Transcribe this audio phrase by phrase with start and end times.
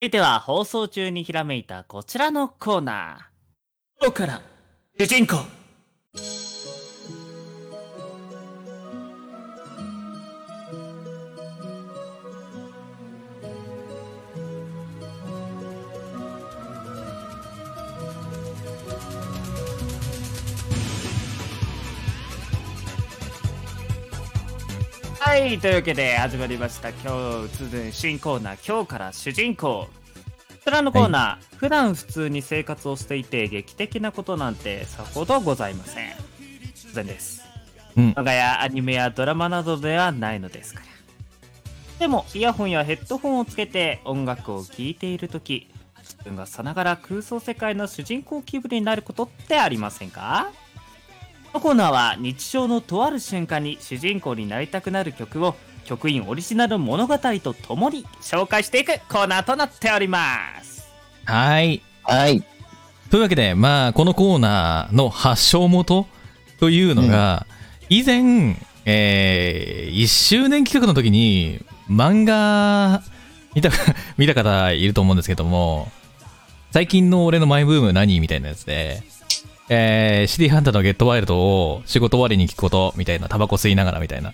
[0.00, 4.04] 続いては放送中にひらめいたこちらのコーナー。
[4.04, 4.40] 今日から
[4.96, 5.57] 主人公。
[25.38, 26.88] はい、というわけで始まりました。
[26.88, 26.98] 今
[27.46, 29.86] 日、続く新コーナー、今日から主人公。
[29.86, 29.88] こ
[30.64, 36.10] ちらのコーナー、普段普通に生活をしていて、劇的なことなんてさほどございません。
[36.88, 37.44] 当然です。
[37.96, 40.86] うん漫画やアニメやドラマなどではないのですから。
[42.00, 50.50] でも、イヤホンやヘッドホンをつけて音楽を聴いているとき、自分がさながら空想世界の主人公気分になることってありませんか？
[51.52, 55.56] このコーナーは日常のとある瞬間に主人公になりたくなる曲を
[55.86, 60.86] 局員オリジナル物語とともに紹介していくコーナーとなっております。
[61.24, 61.82] はい。
[62.02, 62.44] はい。
[63.10, 66.06] というわけで、まあ、このコーナーの発祥元
[66.60, 67.46] というのが、
[67.88, 73.02] 以前、えー、1周年企画の時に、漫画、
[73.54, 73.70] 見た、
[74.18, 75.90] 見た方いると思うんですけども、
[76.70, 79.02] 最近の俺のマイブーム何みたいなやつで、
[79.68, 84.32] えー、シティハンターのゲットワイルドを仕事終わりに聞くこと、みたいな、タバコ吸いながらみたいな。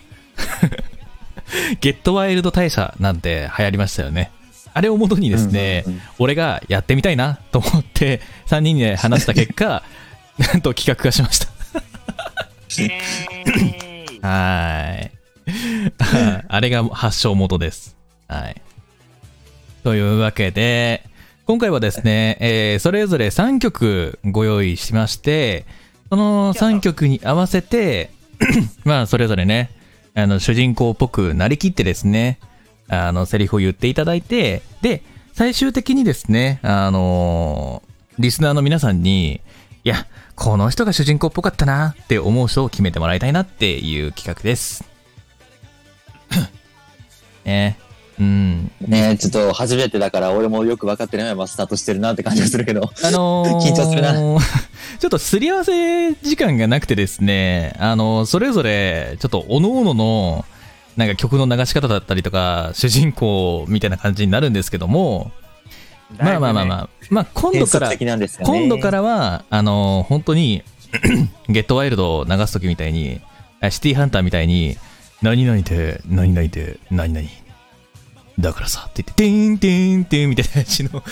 [1.81, 4.31] ゲットワイルド大社なんて流行りましたよね。
[4.73, 6.03] あれをもとにですね、うんうんうん。
[6.19, 9.83] 俺がやってみたいなと思って 3人で話した結果
[10.39, 11.49] なんと企画化しました。
[12.81, 15.11] えーはーい
[16.49, 17.97] あれが発祥元です。
[18.27, 18.61] はい。
[19.85, 21.05] というわけで
[21.47, 25.67] 今回はですね、えーそれぞれ3曲ご用意しまして
[26.09, 28.11] その3曲に合わせて
[28.85, 29.71] まあそれぞれね
[30.15, 32.39] あの主人公っぽくなりきってですね
[32.89, 35.03] あのセリフを言っていただいてで
[35.35, 37.83] 最終的にですねあの
[38.19, 39.43] リスナーの皆さんに
[39.83, 40.07] いや
[40.37, 44.83] この人が主人公っぽかったなって思う人を決めてもらいたいなっていう企画です。
[47.45, 47.77] ね。
[48.19, 52.91] うんねちょっと初めてだから俺もよく分かってないままスタートしてるなって感じがするけど。
[53.03, 54.15] あのー緊張するな
[54.99, 60.45] ちょっとすり合わせ時間がなくてですね、あのそれぞれ、ちょっと各々の、
[60.97, 65.33] なんか曲の流し方だったりとか、主人公みたいな感じになるんですけども、
[66.19, 67.99] まあまあまあまあ、まあ今度から、ね。
[68.41, 70.63] 今度からは、あの本当に、
[71.49, 73.21] ゲットワイルドを流すときみたいに、
[73.61, 74.77] あシティハンターみたいに、
[75.23, 77.27] 何々で、何々で、何々。
[78.39, 81.03] だからさ、って言って、てーんてーんてーんみたいな感じの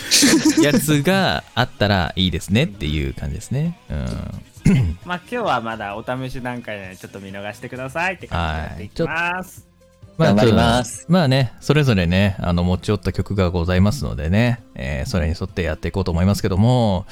[0.62, 3.78] やつがあったらいいですねっていう感じですね。
[3.90, 4.98] うん。
[5.04, 9.72] まあ今日はまだお試し段階なのでちょっと見逃してくださいって感じになっていきます。
[10.18, 11.06] 頑張ります。
[11.08, 17.06] まあね、それぞれね、あの、持ち寄った曲がございますのでね、えーそれに沿ってやっていこうと思いますけども、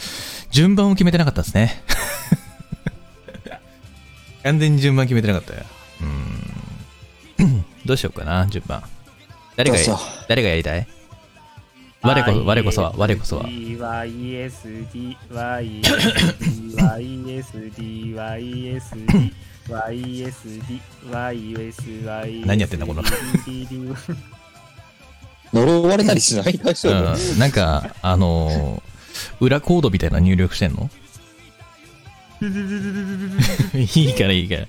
[0.50, 1.82] 順番を決めてなかったですね。
[4.42, 5.60] 完全に順番決めてなかったよ。
[6.00, 7.65] うーん。
[7.87, 8.82] どうしようかな、順番。
[9.65, 9.98] 誰が
[10.28, 10.87] 誰がやりたい？
[12.03, 13.44] 我こそ、我こそは、我こそは。
[13.44, 15.94] YSD、YSD、
[16.75, 19.32] YSD、YSD、
[19.69, 23.03] YSD、YSD、何やってんだこの
[25.53, 28.91] 呪われたりしない大丈夫、うん、なんか、あのー
[29.41, 30.88] 裏コードみたいな入力してんの
[33.75, 34.66] いいからいいから。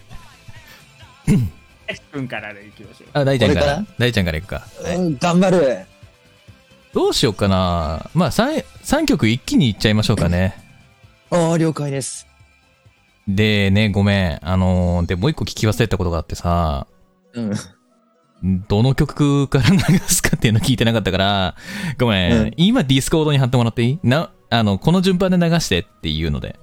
[2.14, 3.10] 君からでいきましょう。
[3.14, 3.86] あ、大ちゃんかから？
[3.98, 4.68] 大ちゃんからいくか。
[4.96, 5.86] うん、頑張る。
[6.94, 8.10] どうしようかな。
[8.14, 10.56] まあ、3, 3曲一気にいっちゃいましょうかね。
[11.30, 12.28] ああ、了解です。
[13.28, 14.40] でね、ごめん。
[14.42, 16.88] あのーで、もう一個聞き忘れたことがあってさ、
[17.34, 17.54] うん。
[18.68, 21.56] どの曲から流すかっていうの聞いてなかったから、
[21.98, 22.42] ごめん。
[22.42, 24.00] うん今ディスコードに貼ってもらっていい？
[24.04, 26.60] な、あの、この順番で流してっていうので。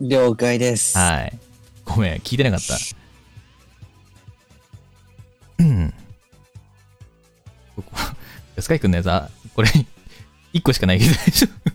[0.00, 0.98] 了解です。
[0.98, 1.38] はい。
[1.84, 2.74] ごめん、聞いてなかった。
[5.58, 5.94] うん。
[7.76, 7.96] ここ
[8.58, 9.68] スカイくんのやつは、これ、
[10.52, 11.72] 1個しかないけど大丈夫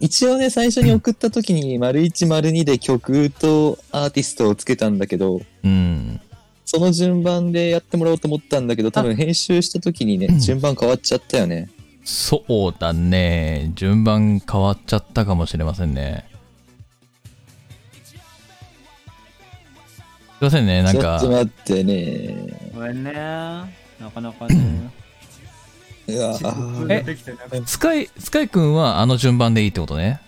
[0.00, 6.20] 一応ね、最初に送った時に、丸1、丸2で曲とアーティストをつけたんだけど、うん。
[6.64, 11.70] その順番でやってもらおうと思ったんだけど、多分編集した時にねうん、順番変わっちゃったよね。
[12.04, 13.70] そうだね。
[13.74, 16.26] 順番変わっちゃったかもしれませんね。
[20.44, 22.70] ませんね、なんかちょっと、待ってね。
[22.74, 23.12] ごめんね。
[23.12, 24.90] なかなかね。
[26.06, 27.04] うわ自分え
[27.64, 30.20] スカイ、スカイくんはあの順番でいいってことね？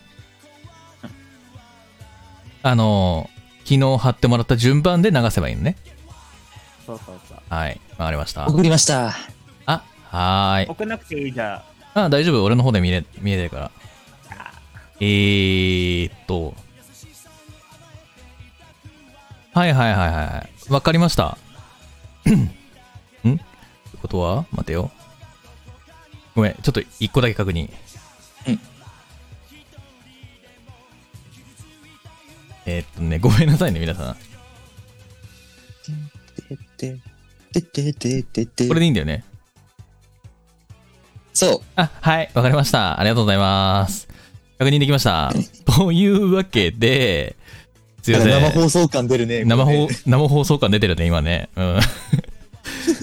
[2.63, 3.29] あの、
[3.59, 5.75] 昨日貼ってもらった順番で流せばいいのね？
[6.85, 7.37] そうそうそう。
[7.49, 8.47] はい、わかりました。
[8.47, 9.13] 送りました。
[9.67, 10.67] あ、はーい。
[10.67, 11.63] 送んなくていいじゃ
[11.95, 11.99] ん。
[11.99, 12.43] あ、大丈夫？
[12.43, 13.71] 俺の方で見れ、見えてるから。
[14.99, 16.55] えーっと。
[19.57, 20.71] はいはいはいはい。
[20.71, 21.35] わかりました。
[22.29, 22.43] ん？
[23.33, 23.39] って
[23.99, 24.45] ことは？
[24.51, 24.91] 待てよ。
[26.35, 27.71] ごめん、ちょっと一個だけ確認。
[28.47, 28.59] うん
[32.67, 34.13] えーっとね、ごめんなさいね、皆さん。
[34.13, 34.19] こ
[38.75, 39.23] れでいいんだよね？
[41.33, 41.61] そう。
[41.77, 42.99] あ、はい、わかりました。
[42.99, 44.07] ありがとうございます。
[44.59, 45.33] 確認できました。
[45.65, 47.35] というわけで、
[48.07, 48.31] すいません。
[48.31, 49.43] 生放送感出るね。
[49.43, 51.49] 生放生放送感出てるね、今ね。
[51.57, 51.79] うん。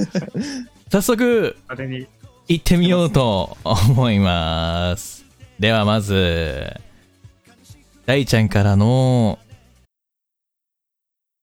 [0.91, 2.06] 早速、それに
[2.49, 5.27] 行ってみようと思います。
[5.59, 6.81] では、まず、
[8.06, 9.39] 大ちゃんからの、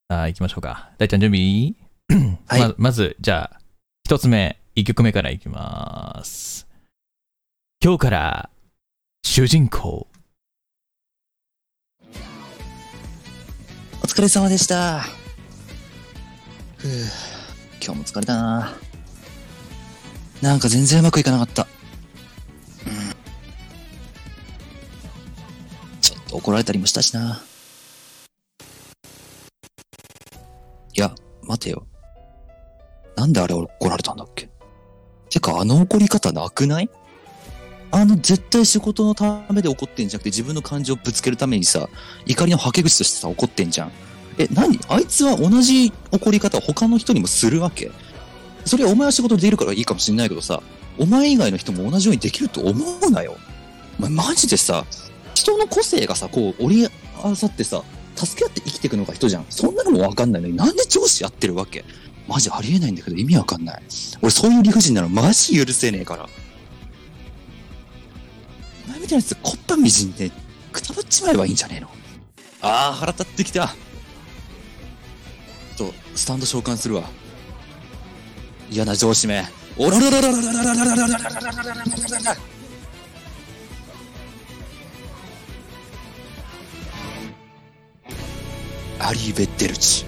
[0.09, 0.89] さあ、行きましょうか。
[0.97, 1.75] 大ちゃん準備？
[2.47, 3.59] はいままず、じゃあ、
[4.05, 6.67] 一つ目、一曲目からいきます。
[7.79, 8.49] 今日から、
[9.23, 10.07] 主人公。
[14.11, 15.05] 疲れ様でした。
[16.75, 16.91] ふう
[17.81, 18.73] 今日も疲れたな。
[20.41, 21.65] なんか全然うまくいかなかった。
[22.85, 23.15] うん
[26.01, 27.41] ちょっと怒られたりもしたしな。
[30.93, 31.87] いや、待てよ。
[33.15, 34.49] なんであれ怒られたんだっけ？
[35.29, 36.89] てか、あの怒り方なくない？
[37.91, 41.89] あの、絶対仕事のためで怒ってんじゃなくて自分の感情をぶつけるためにさ、
[42.25, 43.91] 怒りのはけ口としてさ、怒ってんじゃん。
[44.37, 44.79] え、何？
[44.87, 47.91] あいつは同じ怒り方を他の人にもするわけ？
[48.65, 50.63] それはお前は仕事できるからいいかもしんないけどさ、
[50.97, 53.35] お前以外の人も同じようにできると思うなよ。
[53.99, 54.85] お前マジでさ、
[55.33, 56.87] 人の個性がさ、こう、折り
[57.21, 57.83] 合わさってさ、
[58.15, 59.45] 助け合って生きていくのが人じゃん。
[59.49, 61.83] そんなのもわかんないのに、なんで上司やってるわけ？
[62.27, 63.83] マジありえないんだけど意味わかんない。
[64.21, 66.29] 俺そういう理不尽なのマジ許せねえから。
[69.01, 70.31] お前みたいなやつ、こったみじんで、
[70.71, 71.87] くたばっちまえばいいんじゃねえの？
[72.61, 73.69] ああ、腹立ってきた。
[75.75, 77.09] ちょっと、スタンド召喚するわ。
[78.69, 79.43] 嫌な上司め。
[79.77, 82.35] おらららららららららららららららららら
[88.99, 90.05] アリーベッテルチ。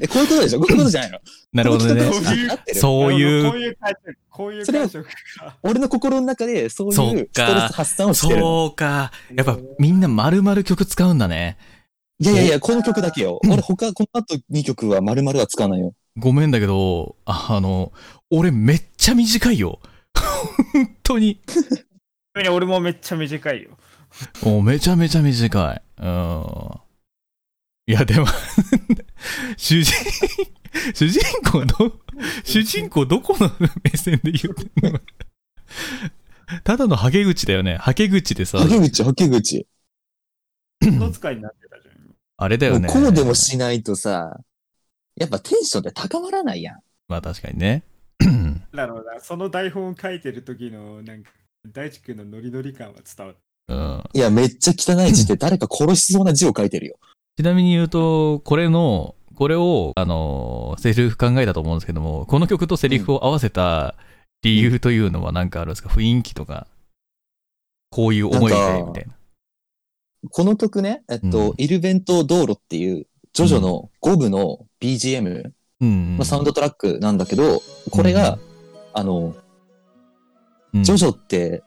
[0.00, 0.60] え、こういうことでしょ？
[0.60, 1.18] こういうことじゃないの？
[1.52, 2.10] なるほどね
[2.74, 5.08] そういうこういう解釈こういうそれは解釈
[5.44, 8.66] が俺の心の中でそういうストレかス発散をしてるの。
[8.68, 9.10] そうか。
[9.34, 11.56] やっぱみんな丸々曲使うんだね。
[12.18, 13.40] いやいやいや、この曲だけよ。
[13.48, 15.94] 俺他、この後2曲は丸々は使わないよ。
[16.18, 17.92] ごめんだけど、あの、
[18.30, 19.80] 俺めっちゃ短いよ。
[20.74, 21.40] 本当に。
[22.52, 23.70] 俺もめっちゃ短いよ
[24.44, 25.82] もうめちゃめちゃ短い。
[26.02, 26.70] うん。
[27.90, 28.26] いや、でも、
[29.56, 29.92] 主人、
[30.94, 31.20] 主人
[31.50, 31.98] 公ど、
[32.44, 33.50] 主人公どこの
[33.82, 35.00] 目線で言ってんの？
[36.62, 37.78] ただのハゲ口だよね。
[37.78, 39.66] ハゲ口でさ、はけ口、はけ口。
[40.80, 42.88] 人使いになってたじゃんあれだよね。
[42.88, 44.38] こうでもしないとさ、
[45.16, 46.80] やっぱテンションって高まらないやん。
[47.08, 47.82] まあ確かにね。
[48.70, 51.32] なるほどなその台本を書いてる時のなんか
[51.66, 54.04] 大地君のノリノリ感は伝わるうん。
[54.12, 56.96] いや、めっちゃ汚い字で誰か殺しそうな字を書いてるよ。
[57.36, 63.94] ちなみに言うと、これの、これを、あの、セリフ考えたと思うんですけども、この曲とセリフを合わせた
[64.42, 65.88] 理由というのは何かあるんですか？
[65.88, 66.66] 雰囲気とか、
[67.90, 69.14] こういう思いで、みたいな。
[70.30, 71.54] この曲ね、えっと、うん。
[71.56, 75.52] イルベント道路っていう、ジョジョの5部の BGM
[75.82, 78.38] うん、のサウンドトラックなんだけど、これが、
[78.92, 79.34] あの、
[80.74, 80.82] うん。
[80.82, 81.62] ジョジョって、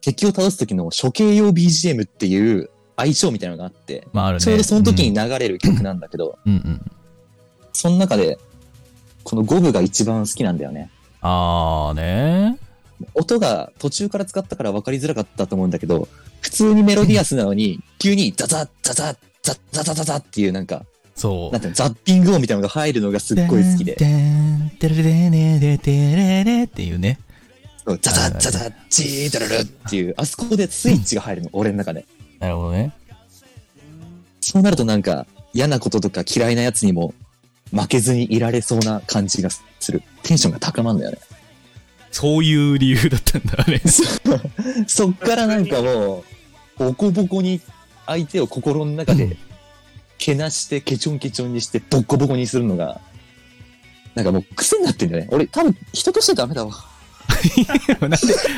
[0.00, 4.44] 敵を倒す時の処刑用 BGM っていう相性みたいなのがあって、まああるね。
[4.44, 6.90] ちょうどその時に流れる曲なんだけど、うん、うんうん。
[7.72, 8.38] その中で、
[9.24, 10.90] この5部が一番好きなんだよね。
[11.20, 12.58] あーね。
[13.14, 16.08] 音が途中から使ったから分かりづらかったと思うんだけど、
[16.40, 21.52] 普通にメロディアスなのに、急にザザッザザッザッザザザザっていうなんか、そう。
[21.52, 27.18] なんてザッピング音みたいなのが入るのがすっごい好きで、でん、てるれれれれてれれっていうね。
[27.86, 32.04] ザザッザザッチーダルルっていう、あそこでスイッチが入るの、俺の中で。
[32.40, 32.92] なるほどね。
[34.40, 37.14] そうなるとなんか嫌なこととか嫌いなやつにも
[37.72, 40.02] 負けずにいられそうな感じがする。
[40.22, 41.18] テンションが高まるんだよね。
[42.10, 43.80] そういう理由だったんだね。
[44.88, 46.24] そっからなんかも
[46.78, 47.60] う、ボコボコに
[48.06, 49.36] 相手を心の中で
[50.18, 53.00] けなしてケチョンケチョンにしてボッコボコにするのが、
[54.14, 55.28] なんかもう癖になってんだよね。
[55.30, 56.72] 俺多分人としてダメだわ。
[58.00, 58.16] なんで、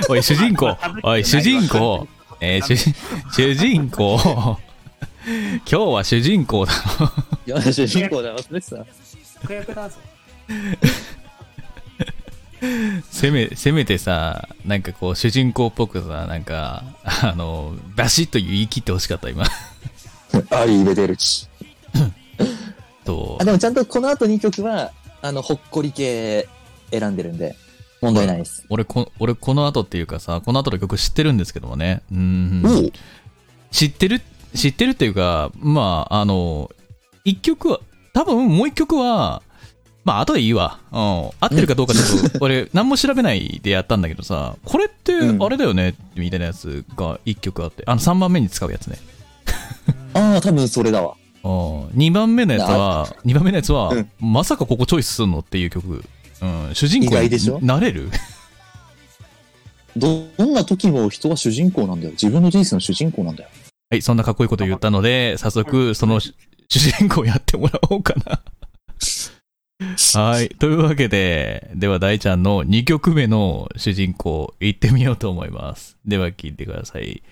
[0.09, 2.09] おい、主人公、おい、主人公、
[2.45, 2.95] えー主人
[3.33, 4.19] 主人公、
[5.65, 7.13] 今日は主人公だろ。
[7.47, 9.47] いや、主人公だ、忘れてた？
[9.47, 9.97] 子役だぞ
[13.11, 19.45] せめ、せめてさ、なんかこう、主人公っぽくさ、なんか、あの、バシッと言い切ってほしかった、今。
[20.51, 21.47] アリー・ベデルチ。
[23.05, 24.91] とあ、でもちゃんとこの後2曲は、
[25.23, 26.49] あの、ほっこり系
[26.91, 27.55] 選んでるんで、
[28.03, 28.67] 問題ないです。
[28.69, 32.03] 俺こ、俺この後っていうかさ、この後の曲知ってるんですけどもね。
[32.13, 32.93] うん。
[33.71, 34.21] 知ってる、
[34.55, 36.71] 知ってるっていうか、まあ、あの、
[37.25, 37.81] 一曲は、
[38.13, 39.43] 多分もう一曲は、
[40.05, 40.81] まあ、後でいいわ。
[40.91, 40.99] うん。
[40.99, 48.99] 合ってるかどうかちょっと、俺、何も調べないでやったんだけどさ、これって、うんあれだよね、みたいなやつが一曲あって、あの、3番目に使うやつね。
[50.15, 51.15] ああ、多分それだわ。
[51.45, 51.87] うん。
[51.97, 55.39] 2番目のやつは、2番目のやつは、うんまさかここチョイスすんの？
[55.39, 56.05] っていう曲。
[56.43, 56.75] うん。
[56.75, 58.11] 主人公になれる？
[59.97, 60.09] ど
[60.45, 62.13] んな時も人は主人公なんだよ。
[62.13, 63.51] 自分の人生の主人公なんだよ。
[63.91, 66.33] はい、そんなかっこいいこと言ったので、早速、その主
[66.69, 68.43] 主人公やってもらおうかな。
[70.15, 70.49] はい。
[70.49, 75.99] というわけで、では大ちゃんの2曲目の主人公、行ってみようと思います。
[76.07, 77.23] では聞いてください。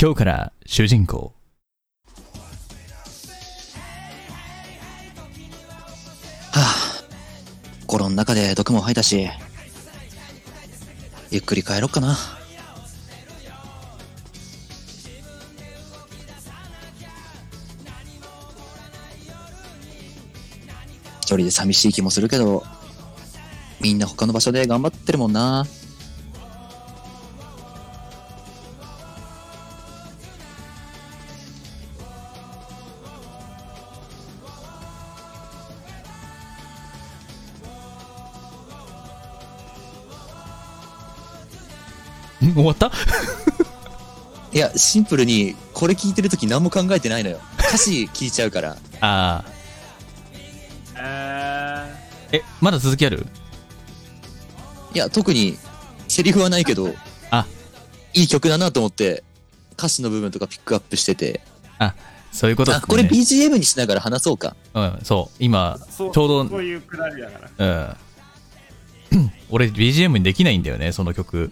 [0.00, 1.32] 今日から主人公。
[6.52, 6.85] はあ、
[7.86, 9.28] 心の中で毒も吐いたし、
[11.30, 12.16] ゆっくり帰ろっかな。
[21.20, 22.64] 一人で寂しい気もするけど、
[23.80, 25.64] みんな他の場所で頑張ってるもんな。
[42.54, 42.90] 終わった？
[44.52, 47.40] いや、シンプルに、これ聞いてるとき何も考えてないのよ。
[47.58, 48.76] 歌詞聞いちゃうから。
[49.00, 49.44] あ
[50.96, 52.36] えー。
[52.38, 53.26] え、まだ続きある？
[54.94, 55.58] いや、特に、
[56.08, 56.94] セリフはないけど、
[57.30, 57.46] あ
[58.14, 59.24] いい曲だなと思って、
[59.74, 61.40] 歌詞の部分とかピックアップしてて、
[62.32, 63.02] そういうことであ、これ。
[63.02, 64.56] BGM にしながら話そうか。
[64.74, 65.36] うん、そう。
[65.38, 67.96] 今、ちょうどそういうくだりだから
[69.12, 69.30] うん。
[69.50, 71.50] 俺 BGM にできないんだよね、その曲。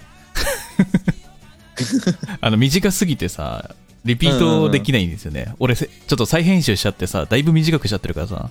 [2.40, 3.74] あの、短すぎてさ、
[4.04, 5.54] リピートできないんですよね。
[5.58, 8.50] 俺せ、ちょっと再編集しちゃってさ、だいぶ短くしちゃってるからさ。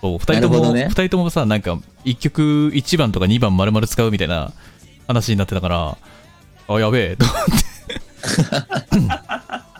[0.00, 4.52] そう、二人とも、ね二人ともさ、なんか、一曲1番とか2番丸々使うみたいな
[5.06, 5.96] 話になってたから、
[6.68, 7.52] あ、やべえ、と思って。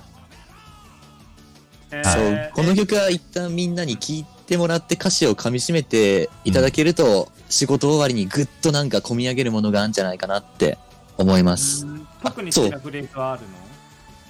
[1.90, 10.78] えーそう、この曲は一旦みんなに聴いてもらって歌詞を噛み締めていただけると、仕事終わりにぐっとなんか込み上げるものがあるんじゃないかなって
[11.18, 11.86] 思います。
[12.24, 12.28] う。
[12.28, 13.48] ん特に好きなフレーズはあるの？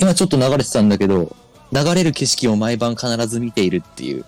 [0.01, 1.35] 今ちょっと流れてたんだけど、
[1.73, 4.25] 流れる景色を毎晩必ず見ているっていう。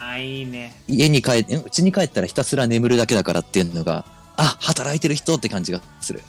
[0.00, 0.74] あいいね。
[0.86, 4.04] 家に帰って、うちに帰ったらひたすら眠るだけだからっていうのが、
[4.36, 6.22] あ、働いてる人って感じがする。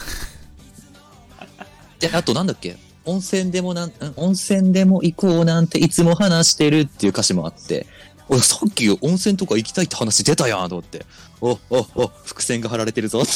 [2.00, 2.78] で、あとなんだっけ？
[3.06, 7.86] 温泉でもなん、ん温泉でも行こうなんていつも話してるっていう歌詞もあって、
[8.30, 11.06] 俺さっき温泉とか行きたいって話出たやんと思って、
[11.40, 13.32] お、お、お、伏線が張られてるぞって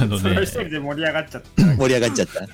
[0.00, 2.48] あのねそれ一、人で盛り上がっちゃった盛り上がっちゃった。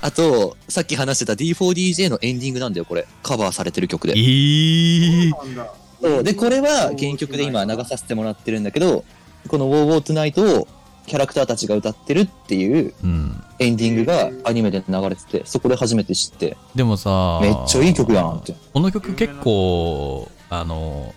[0.00, 3.06] あと、さっき話してた D4DJ のエンディングなんだよ、これ。
[3.22, 4.18] カバーされてる曲で。
[4.18, 5.30] いい。
[5.30, 9.04] なんだそうで、これは原曲で今流させてもらってるんだけど、
[9.48, 10.66] この Wow Wow Tonight を
[11.06, 13.44] キャラクターたちが歌ってるっていううん。
[13.58, 18.54] エンディングがアニメで流れてて、そこで初めて知って、でもさ、めっちゃいい曲やんって。
[18.72, 21.14] この曲結構、あの、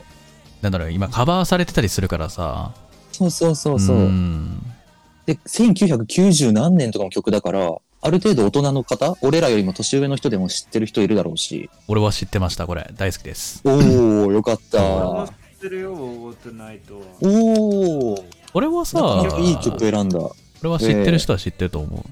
[0.61, 2.73] なんだろう、今カバーされてたりするからさ。
[3.13, 3.97] そうそうそうそう。
[3.97, 4.62] ん
[5.25, 12.91] で、1990何年とかの曲だから、ある程度大人の方、俺らよりも年上の人でも知ってる人いるだろうし、俺は知ってました、これ。
[12.97, 13.61] 大好きです。
[13.63, 14.83] おー、よかった。
[14.83, 15.31] おー、
[18.53, 20.19] 俺はさ、いい曲選んだ。
[20.61, 22.05] 俺は知ってる人は知ってると思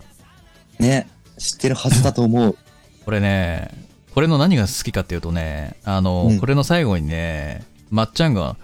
[0.80, 0.82] う。
[0.82, 2.58] ね、知ってるはずだと思う。
[3.04, 3.70] これね、
[4.14, 8.56] これの何が好きかっていうとね、あの、うんこれの最後にね、まっちゃんが、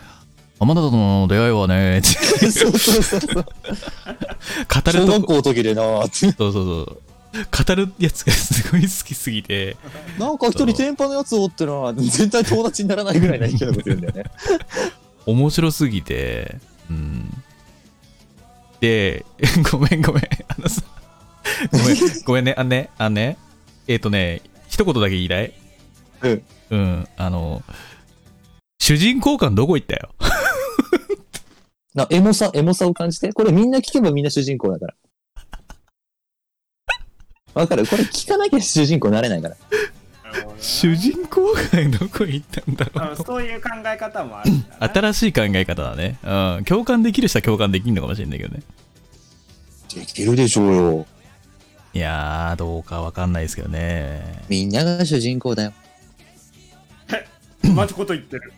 [0.59, 2.07] 浜田との出会いはね、って
[2.51, 3.45] そうそうそうそう。
[4.67, 6.31] 語る小とこ、学校の時でなーって。
[6.37, 7.01] そうそうそう。
[7.33, 9.75] 語るやつがすごい好きすぎて、
[10.17, 14.23] なんか一人天パのやつおってな、絶対友達にならないぐらいな勢いのこと言うんだよね。
[15.25, 16.55] 面白すぎて、
[16.89, 17.43] うん。
[18.79, 19.25] で、
[19.71, 20.23] ごめんごめん。
[20.47, 20.81] あのさ、
[21.71, 23.37] ごめん、ごめんね、あのね、あのね、
[23.87, 25.53] えっ、とね、一言だけ言いたい？
[26.21, 26.43] うん。
[26.69, 27.61] うん、あの、
[28.79, 30.09] 主人公感どこ行ったよ？
[31.97, 33.33] な、エモさ、エモさを感じて？
[33.33, 34.93] これみんな聞けばみんな主人公だから。
[37.61, 37.87] わかる？
[37.87, 39.57] これ聞かなきゃ主人公になれないから。
[40.59, 41.61] 主人公が
[41.99, 46.19] どこ行ったんだろうそういう考え方もあるんだな 新しい考え方だね。
[46.23, 46.65] うん。
[46.65, 48.61] 共感できる人は共感できるのかもしれないけどね。
[49.95, 51.05] できるでしょうよ。
[51.93, 54.43] いやー、どうかわかんないですけどね。
[54.49, 55.73] みんなが主人公だよ。
[57.73, 58.53] まずこと言ってる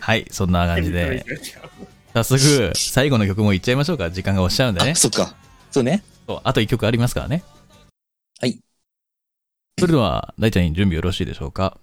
[0.00, 1.24] はい、そんな感じで、
[2.14, 4.10] 早速、最後の曲もいっちゃいましょうか。
[4.10, 4.94] 時間が押しちゃうんでねあ、。
[4.94, 5.34] そっか。
[5.70, 6.02] そうね。
[6.26, 7.44] そうあと1曲ありますからね。
[8.40, 8.58] はい。
[9.78, 11.78] それでは、大ちゃんに準備よろしいでしょうか。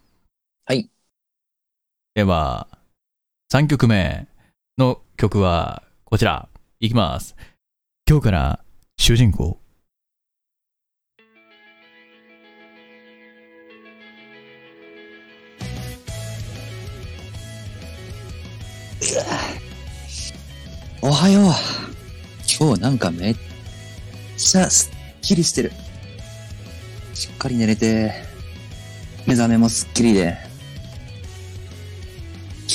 [0.66, 0.90] はい。
[2.16, 2.68] では、
[3.54, 4.28] 3曲目
[4.78, 6.50] の曲はこちら。
[6.84, 7.34] いきます。
[8.06, 8.60] 今日から
[8.98, 9.63] 主人公。
[21.02, 21.44] おはよう。
[22.58, 23.36] 今日なんかめっ
[24.38, 25.74] ちゃすっきりしてる。
[27.14, 28.14] しっかり寝れて、
[29.28, 30.38] 目覚めもすっきりで、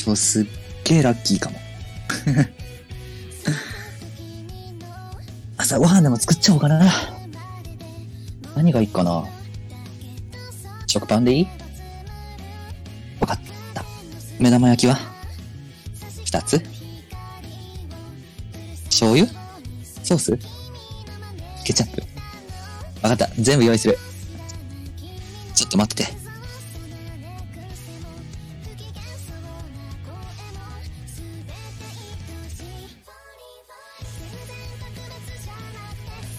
[0.04, 0.46] 今日すっ
[0.84, 1.58] げえラッキーかも。
[5.56, 6.92] 朝ごはんでも作っちゃおうかな。
[8.54, 9.24] 何がいいかな
[10.86, 11.48] 食パンでいい？
[13.20, 13.40] わかっ
[13.72, 13.82] た。
[14.38, 15.17] 目玉焼きは？
[16.38, 16.62] 二つ？
[18.84, 19.26] 醤油？
[20.04, 20.38] ソース？
[21.64, 22.00] ケチャップ？
[23.02, 23.26] わかった。
[23.40, 23.98] 全部用意する。
[25.52, 26.12] ちょっと待ってて。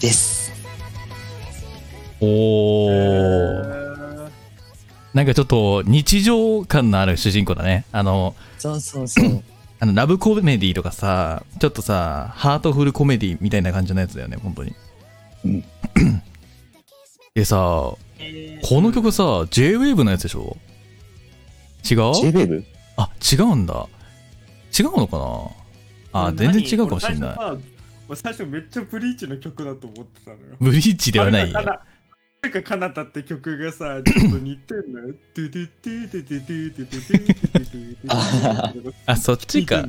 [0.00, 0.50] です。
[2.22, 4.30] おー。
[5.12, 7.84] なんかちょっと日常感のある主人公だね。
[7.92, 9.44] あの、そうそうそう。
[9.82, 14.74] あのラブコメディとかさ、ちょっとさ、ハートフルコメディみたいな感じのやつだよね、本当に。
[15.46, 15.64] うん。
[17.34, 17.98] でさ、こ
[18.82, 20.58] の曲さ、J-Wave のやつでしょ？
[21.90, 22.64] 違う？J-Wave?
[22.98, 23.86] あ、違うんだ。
[24.78, 25.18] 違うのか
[26.12, 26.26] な？
[26.26, 27.30] あ、全然違うかもしれない。
[27.30, 27.34] い
[28.06, 31.58] 俺最初めっちゃブリーチの曲だと思ってたのよブリーチではないよ。
[32.42, 35.14] なんかかなたって曲がさ、ちょっと似てんのよ。
[35.34, 39.84] ドゥドゥドゥドゥドゥドゥドゥあ、そっちか。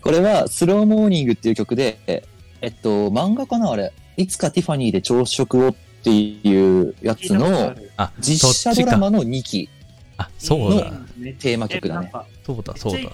[0.00, 2.24] これは、スローモーニングっていう曲で、
[2.62, 3.92] えっと、漫画かなあれ。
[4.16, 7.76] いつかティファニーで朝食をっていうやつの、
[8.18, 9.68] 実写ドラマの2期
[10.16, 10.90] あ、そうだ。
[11.38, 12.10] テーマ曲だね。
[12.46, 13.10] そうだ、そうだ。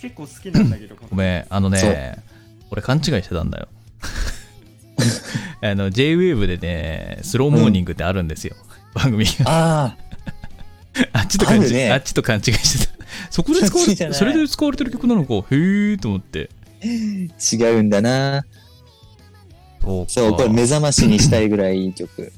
[0.00, 0.96] 結構好きなんだけど。
[1.10, 2.22] ごめん、あのね、
[2.70, 3.68] 俺勘違いしてたんだよ。
[5.62, 8.56] あの、J-Wave でね、スローモーニングってあるんですよ。
[8.94, 9.30] 番組が。
[9.46, 9.96] あ
[11.12, 12.92] あっちと勘違い、ねあっちと勘違いしてた。
[13.30, 16.50] そこで使われて、それで使われてる曲なのか、へーと思って。
[16.82, 18.44] あ、違うんだな。
[19.80, 20.12] そうか。
[20.12, 22.32] そう、これ目覚ましにしたいぐらいいい曲。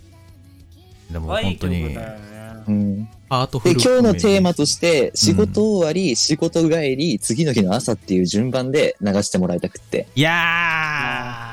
[1.11, 1.97] でも本当に、
[2.67, 3.09] うん。
[3.29, 4.51] ハートフで、ル今日のテーマ。
[4.51, 10.07] マとして、仕事終わり、仕事帰り、次の日の朝っていう順番で流してもらいたくって。
[10.15, 10.31] いや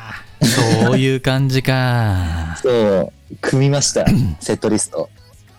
[0.10, 0.11] ー、
[0.42, 2.58] そういう感じか。
[2.62, 4.06] そう、組みました。
[4.40, 5.10] セットリスト。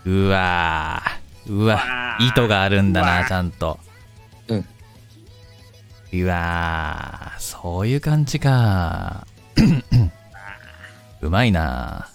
[0.05, 3.79] うわー、うわ、意図があるんだな、ちゃんと。
[4.49, 4.64] うん。
[6.12, 9.27] うわー、そういう感じか。
[11.21, 12.09] うまいな。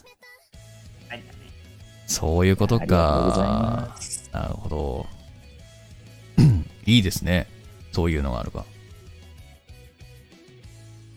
[2.05, 3.95] そういうことか。
[4.33, 5.05] なるほど。
[6.85, 7.47] いいですね。
[7.91, 8.65] そういうのがあるか。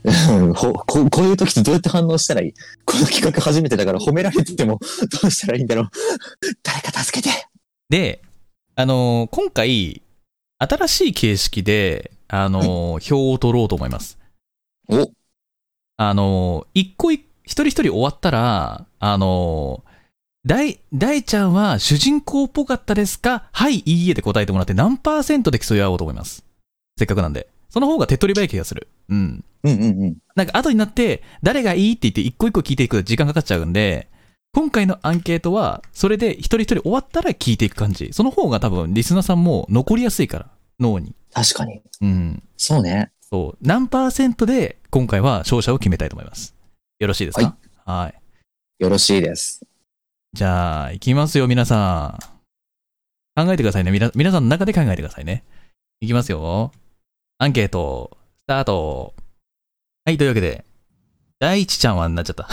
[0.56, 2.54] ここういう時ってどうやって反応したらいい？
[2.84, 4.78] この企画初めてだから褒められてても
[5.22, 5.88] どうしたらいいんだろう？
[6.62, 7.46] 誰か助けて
[7.90, 8.22] で、
[8.76, 10.02] あのー今回、
[10.58, 14.18] 新しい形式で、あのー表を取ろうと思います。
[14.88, 15.10] お
[15.96, 19.90] あのー一個一一人一人終わったら、あのー
[20.46, 23.48] 大、大ちゃんは主人公っぽかったですか？
[23.52, 26.44] はい、いいえで答えてもらって何パーセントで競い合おうと思います。
[26.98, 27.48] せっかくなんで。
[27.70, 28.88] その方が手っ取り早い気がする。
[29.08, 29.44] うん。
[29.62, 30.16] うんうんうん。
[30.34, 34.08] なんか後になって、誰がいいって言って一個一個聞いていくと時間かかっちゃうんで、
[34.52, 38.10] 今回のアンケートは、それで一人一人終わったら聞いていく感じ。
[38.12, 41.14] その方が多分リスナーさんも残りやすいから、脳に。
[41.32, 41.80] 確かに。
[42.00, 42.42] うん。
[42.56, 43.12] そうね。
[43.20, 43.58] そう。
[43.60, 46.56] 何パーセントで今回は勝者を決めたいと思います。
[46.98, 47.56] よろしいですか？
[47.84, 48.82] はい。
[48.82, 49.64] よろしいです。
[50.32, 52.18] じゃあ、行きますよ、皆さ
[53.36, 53.44] ん。
[53.46, 53.92] 考えてくださいね。
[53.92, 55.44] みな皆さんの中で考えてくださいね。
[56.00, 56.72] いきますよ。
[57.42, 59.14] アンケート、スタート。
[60.04, 60.66] はい、というわけで、
[61.38, 62.46] 大地ちゃんはになっちゃった？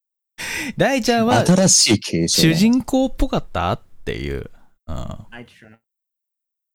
[0.78, 3.70] 大ちゃんは新しい形式、主人公っぽかった？
[3.72, 4.50] っていう。
[4.86, 4.96] うん。
[4.96, 5.26] さ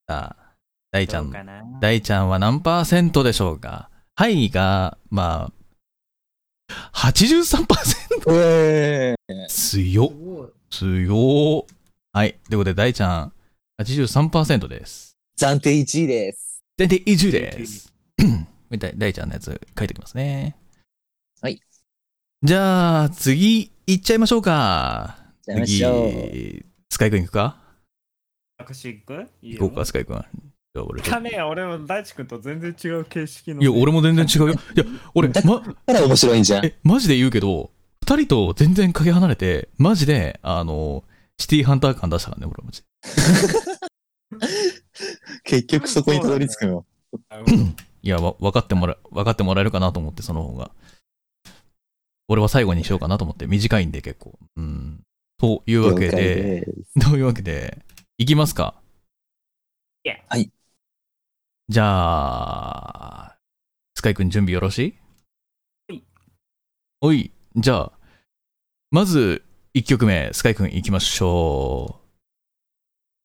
[0.08, 0.36] あ、
[0.92, 3.90] 大ちゃん、大ちゃんは何パーセントでしょうか？
[4.16, 5.52] はいが、ま
[6.72, 9.16] あ、83%うえ
[9.50, 10.54] 強っ。
[10.70, 11.66] 強ー
[12.14, 12.34] はい。
[12.48, 13.34] ということで、大ちゃん、
[13.82, 15.18] 83%です。
[15.40, 16.47] 暫定1位です。
[16.78, 17.92] 全然1位です。
[18.70, 19.46] 大大ちゃんのやつ
[19.78, 20.56] 書いておきますね。
[21.42, 21.60] はい。
[22.44, 25.18] じゃあ、次、行っちゃいましょうか。
[25.44, 26.12] じゃあましょう。
[26.32, 27.58] 次、スカイくん行くか？
[28.60, 29.28] 私行く？
[29.42, 30.18] いいよ行こうか、スカイくん。
[30.18, 34.54] じゃあ俺かねえ俺も大地君と全然違う形式のいや、俺も全然違うよ。
[34.54, 34.86] いや、
[35.16, 36.66] 俺、だま、だから面白いんじゃん。
[36.66, 37.72] え、マジで言うけど、
[38.08, 41.04] 二人と全然かけ離れて、マジで、あの、
[41.40, 42.88] シティハンター感出したからね、俺マジで。
[45.44, 46.86] 結局そこにたどり着くの。
[48.02, 50.72] いや、わ分かってもら、分かってもらえるかなと思って、その方が。
[52.28, 54.38] 俺は最後にしようかなと思って、短いんで結構。
[54.56, 55.04] うん。
[55.38, 56.68] というわけで、
[57.02, 57.86] というわけで、
[58.18, 58.82] いきますか。
[60.30, 60.52] はい。
[61.70, 61.84] じゃ
[63.32, 63.38] あ、
[63.96, 64.80] スカイくん準備よろし
[65.90, 65.94] い？
[65.94, 66.04] はい。
[67.02, 67.92] おい、じゃあ、
[68.90, 72.08] まず、1曲目、スカイくんいきましょう。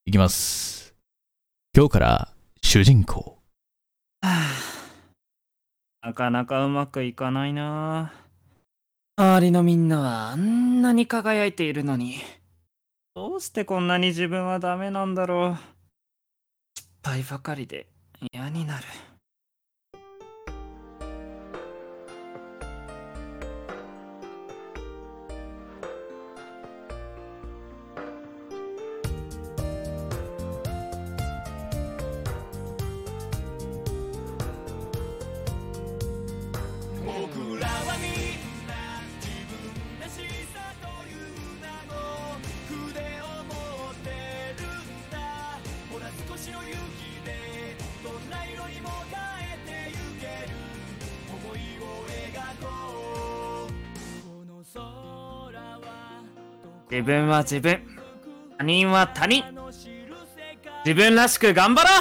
[0.06, 0.81] いきます。
[1.74, 2.28] 今日から、
[2.62, 3.38] 主人公。
[4.20, 4.28] は
[6.04, 8.12] あなかなかうまくいかないな。
[9.16, 12.18] 周りのみんなはあんなに輝いているのに。
[13.14, 15.58] どうしてこんなに自分はダメなんだろう。
[16.76, 17.86] 失敗ばかりで
[18.34, 18.84] 嫌になる
[56.92, 57.80] 自分は自分
[58.58, 59.42] 他人は他人
[60.84, 61.92] 自分らしく頑張ろう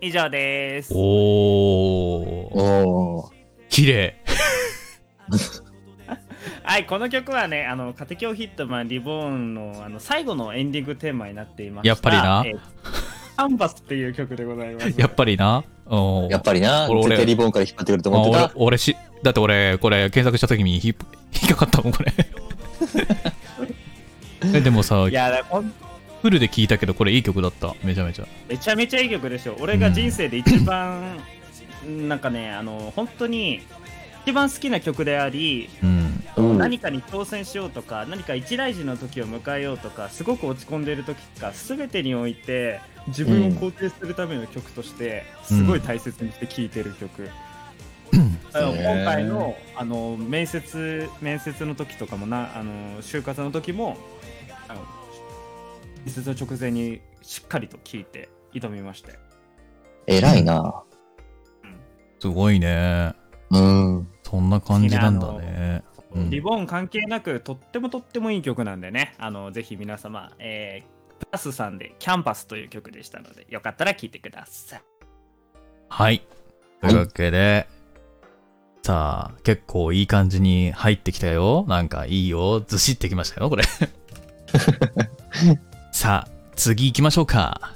[0.00, 3.28] 以上ですおー、おー。
[3.68, 4.16] 綺麗。
[6.64, 11.88] はい、この曲はね、あの、カテキョヒットマンリボーンのあの最後のエンディングテーマになっていました。
[11.88, 12.58] やっぱりなえー
[13.38, 14.94] カンバスっていう曲でございます。
[14.96, 15.62] やっぱりな。
[16.28, 18.52] やっぱりな、俺俺絶対リボンから引っ張ってくると思ってあた。
[18.56, 20.96] 俺俺し、だって俺、これ検索した時に引っ
[21.42, 22.12] 引っかかったもん、これ。
[24.54, 25.72] えでもさい、や、だほん
[26.22, 27.74] フルで聞いたけど、これいい曲だった。
[27.82, 28.26] めちゃめちゃ。
[28.48, 29.56] めちゃめちゃいい曲でしょ。
[29.60, 31.18] 俺が人生で一番、
[31.86, 33.60] なんかね、あの、本当に、
[34.24, 36.24] 一番好きな曲であり、うん。
[36.36, 47.28] うん何かに挑戦しようとか、何か一大事の時を迎えようとか、すごく落ち込んでいる時とか、すべてにおいて、自分を肯定するための曲として、すごい大切にして聴いてる曲。
[48.52, 53.96] 今回のあの面接面接の時とかもなあの就活の時も
[54.68, 54.80] あの
[56.04, 59.18] 面接の直前にしっかりと聞いて挑みまして
[60.06, 60.82] 偉いな。
[62.20, 63.14] すごいね。
[63.50, 64.08] うん。
[64.24, 65.82] そんな感じなんだね。
[66.14, 74.82] うんリボン関係なくとってもとってもいい曲なんでねあのぜひ皆様、えー、プラスさんで「キャンパス」という曲でしたのでよかったら聴いてください
[75.90, 76.22] はい。
[76.80, 77.66] というわけで、
[78.82, 81.64] さあ、結構いい感じに入ってきたよ。
[81.68, 82.60] なんかいいよ。
[82.60, 83.64] ずしってきましたよ、これ。
[85.92, 87.74] さあ、次行きましょうか。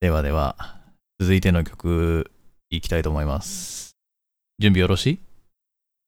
[0.00, 0.76] ではでは、
[1.18, 2.30] 続いての曲、
[2.70, 3.96] いきたいと思います。
[4.58, 5.18] 準備よろしい？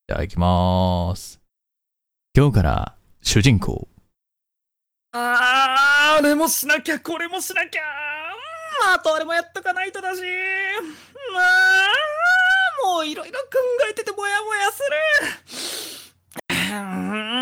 [0.09, 1.41] じゃあ行きまーす。
[2.37, 3.89] 今日から主人公。
[5.13, 7.83] あーあれもしなきゃこれもしなきゃ
[8.87, 10.22] うんあとあれもやっとかないとだし。
[11.33, 11.88] まあ
[12.87, 13.46] もういろいろ考
[13.90, 14.80] えててもやもやす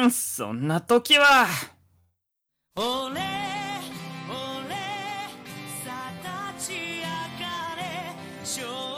[0.06, 0.10] る。
[0.10, 1.46] そんな時は。
[2.76, 3.20] 俺俺
[5.84, 7.06] さあ立ち上が
[7.76, 8.97] れ。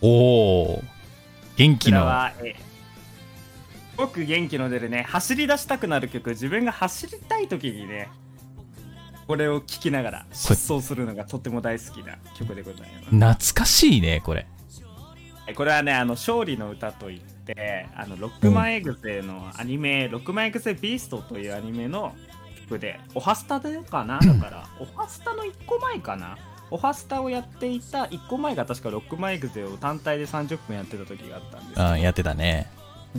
[0.00, 0.82] おー、
[1.56, 2.06] 元気の。
[3.90, 5.04] すごく元気の出るね。
[5.08, 6.30] 走り出したくなる曲。
[6.30, 8.08] 自分が走りたい時にね
[9.26, 13.04] これを聴きながら疾走するのがとても大好きな曲でございます。
[13.10, 14.46] 懐かしいね、これ。
[15.46, 22.14] えこれはね、あの勝利の歌といって、あのロックマンエグゼのアニメ、ロックマンエグゼビーストというアニメの
[22.68, 24.18] 曲で、オハスタでかな？
[24.18, 26.38] だから、オハスタの1個前かな？
[26.70, 32.70] オハスタをやっていた1個前が確かロックマンエグゼを単体で30分やってた時があったんですあやってたね。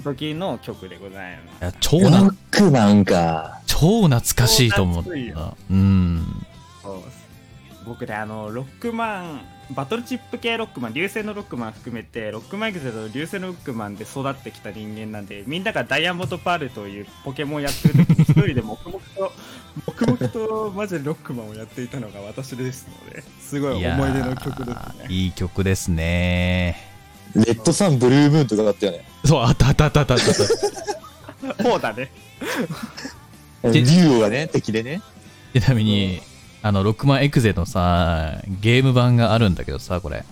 [0.03, 1.61] 時の曲でございます。
[1.61, 3.59] いや超ロなックマンか。
[3.65, 6.45] 超懐かしいと思っ超懐いたうん。
[6.83, 7.01] そう。
[7.85, 9.41] 僕ねあのロックマン
[9.75, 19.31] バトルチップ系ロックマン流星のロックマン含めてロックマンエグゼと流星のロックマンで育ってきた人間なんでみんながダイヤモンドパールというポケモンをやってる時に一人で黙々と
[19.85, 26.89] 黙々とマジでロックマンをやっていたのが私ですのですごい思い出の曲ですねいい曲ですね
[27.35, 29.05] レッドサンブルームーンとかだったよね。
[29.23, 30.33] そうあったあったあったあったあった
[31.63, 32.11] そうだね
[33.63, 35.01] 竜王がね、敵でね。
[35.53, 36.21] ちなみに
[36.61, 40.23] あのロックマンエクゼのさゲーム版があるんだけどさこれ。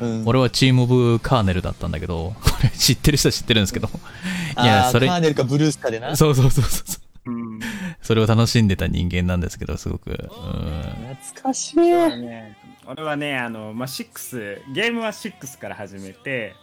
[0.00, 0.22] うん。
[0.26, 3.88] 俺はチームオブカーネルだったんだけど これ知ってる人は知ってるんですけど。
[4.62, 6.16] いやそれカーネルかブルースかでな。
[6.16, 7.30] そうそうそうそうそう。
[7.30, 7.60] うん。
[8.02, 10.10] それを楽しんでた人間なんですけどすごく。
[10.10, 10.16] うん。
[11.16, 11.76] 懐かしい。
[11.76, 13.36] ね俺はね。
[13.36, 16.54] あの、まあ、6ゲームは6から始めて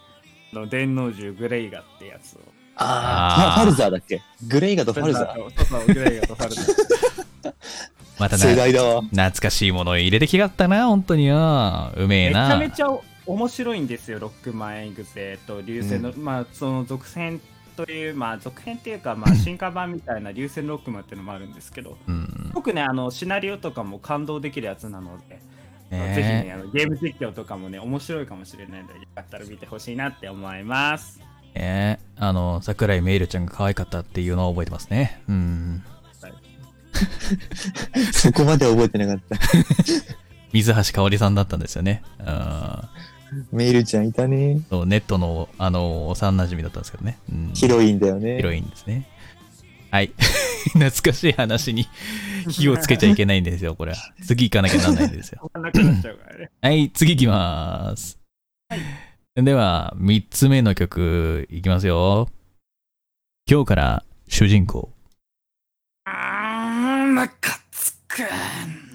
[0.52, 2.40] あの電脳銃グレイガってやつを。
[2.78, 4.20] あーああ、ファルザーだっけ？
[4.48, 5.34] グレイガとファルザー。
[5.34, 7.54] そうそうグレイガとファルザー
[8.18, 9.02] またな世代だわ。
[9.02, 11.92] 懐かしいものを入れてきやがったな本当によ。
[11.96, 12.88] うめえめちゃなめちゃ
[13.26, 15.60] 面白いんですよ、ロックマンエグゼと。
[15.60, 17.40] 流星の、まあその続編
[17.76, 22.50] という、まあ続編っていうか、まあ 進化版みたいな流星のロックマンっていうのもあるんですけど、うん。
[22.54, 25.40] 僕ね、あのシナリオとかも感動できるやつなので、
[25.90, 31.20] ねぜひねあの、ゲーム実況とかもね、面白いかもしれないので、よかったら見てほしいなって思います。
[31.54, 35.22] ねあの桜井メイルちゃんが可愛かったっていうのを覚えてますね。
[35.28, 35.82] うん
[38.12, 39.38] そこまで覚えてなかった。
[40.52, 42.88] 水橋かおりさんだったんですよねうん
[43.52, 44.60] メイルちゃんいたね。
[44.70, 48.36] そうネットのあの幼馴染だったんですけどね、うん、ヒロインだよね。
[48.36, 49.08] ヒロインですね
[49.90, 50.12] はい
[50.72, 51.88] 懐かしい話に
[52.48, 55.50] 火をつけちゃいけないんですよこれは次行かなきゃなんないんですよ。
[56.62, 58.18] はい、次行きます。
[59.34, 62.30] では、3つ目の曲いきますよ。
[63.48, 64.95] 今日から主人公。
[67.40, 68.20] カつく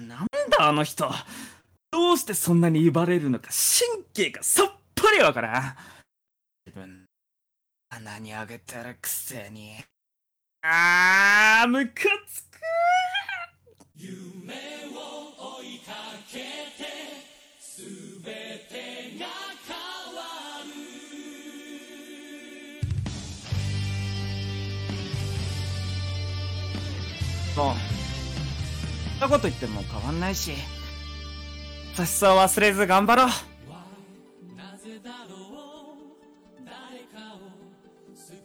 [0.06, 1.10] なんだあの人。
[1.90, 5.76] どうしてそんなに威張れるのか神経がさっぱりわからん。
[6.66, 7.04] 自分
[7.90, 9.76] 鼻にあげてるくせに。
[10.62, 12.52] あームカつく
[27.54, 27.91] もうそん
[29.22, 30.50] なこと言っても変わんないし
[31.96, 33.34] 優しさを忘れず頑張ろうは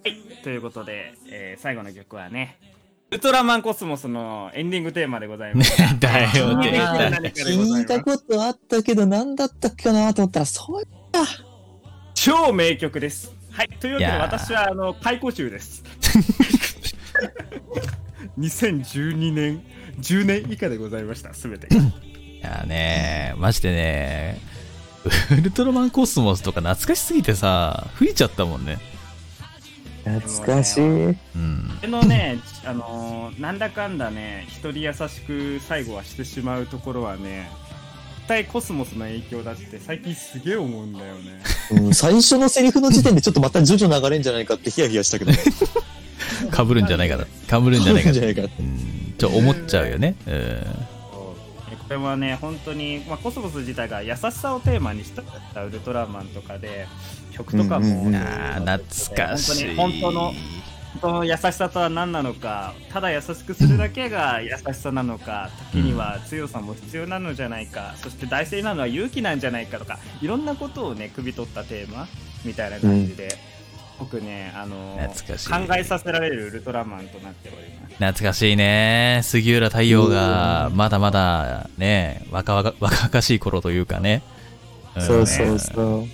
[0.05, 2.59] いということで、えー最後の曲はね
[3.09, 5.77] ウルトラマンコスモスのエンディングテーマでございます。
[5.97, 6.59] だよ。
[6.59, 10.83] 聞いたことあったけど、なんだったっけなと思ったら、そう
[12.13, 13.33] 超名曲です。
[13.49, 15.85] はい、というわけで私はあの解雇中です。
[18.37, 19.63] 2012年、
[19.99, 21.67] 10年以下でございました、すべて。
[21.73, 24.41] いやね、マジでね、
[25.31, 28.77] ウルトラマンコスモスとか懐かしすぎてさ、吹いちゃったもんね。
[30.05, 30.81] 懐かしい。
[30.81, 31.79] うん。
[31.81, 37.49] でのね、あのーなんだかんだね、人に優しく最後はしてしまうところはね、
[38.19, 41.41] 絶対コスモスの影響だって最近すげえ思うんだよね。
[41.71, 45.37] うん、最初のセリフの時点でちょっとまた徐々流れんじゃないかってヒヤヒヤしたけどね。
[46.51, 47.25] かぶるんじゃないかな。
[47.47, 48.27] かぶるんじゃないかじゃな。
[49.17, 50.15] ちょ、思っちゃうよね。
[50.25, 50.33] うん。
[50.33, 50.65] え
[51.87, 55.11] これはね、本当に、まあ、コスモス自体が優しさをテーマにし
[55.53, 56.87] たウルトラマンとかで、
[57.31, 58.77] 曲とかも、うん懐
[59.15, 59.75] かしい。
[59.75, 60.33] 本当に本当の
[60.99, 72.07] 本当の優しさとは何なのか、ただ優しくするだけが優しさなのか、時には強さも必要なのじゃないか、そして大事なのは勇気なんじゃないかとか、いろんなことをね、首取ったテーマ
[72.43, 73.37] みたいな感じで、
[73.99, 77.95] 僕ね、あの懐かしい考えさせられるウルトラマンとなっております。
[77.95, 79.21] 懐かしいね。
[79.23, 84.21] 杉浦太陽が、まだまだね、若々若々しい頃というかね。
[84.97, 86.05] んそうそうそう。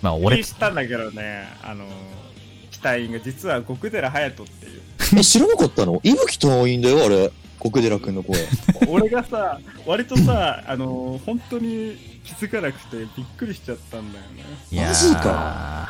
[0.00, 1.84] まあ、俺俺、知ったんだけどね、あの
[2.70, 4.82] 機体員が実は極寺隼人っていう。
[5.18, 6.00] え、知らなかったの？
[6.04, 7.30] 伊吹隊員だよ、あれ。
[7.60, 8.38] 国寺くんの声。
[8.88, 14.44] 俺がさ、割とさ、あの本当に気づかなくてびっくりしちゃったんだよね。
[14.70, 15.88] いやーマジか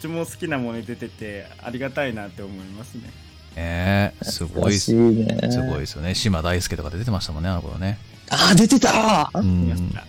[0.00, 3.10] ちも好きなものに出ててありがたいなって思いますね。
[3.56, 5.38] ねすごいっす、いね。
[5.50, 6.14] すごいですよね。
[6.14, 7.98] 島大輔とかで出てましたもんね、あの頃ね。
[8.30, 9.90] あー、出てたうん。
[9.94, 10.04] た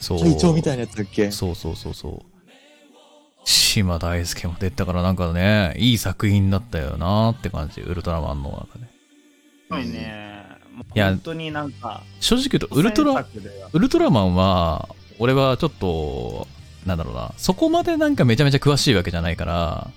[0.00, 0.20] そう。
[0.20, 1.30] 隊長みたいなやつだっけ？
[1.30, 2.22] そうそうそうそう。
[3.44, 8.86] 島大輔も出てたからなんかね、いい作品だったよなって感じ、ウルトラマンの中で。
[8.86, 8.90] す
[9.70, 10.34] ごいね。
[10.94, 13.26] いや本当になんか、正直言うと、ウルトラ、
[13.72, 16.48] ウルトラマンは、俺はちょっと、
[16.86, 19.90] なんだろうな、そこまでなんかめちゃめちゃ詳しいわけじゃないから、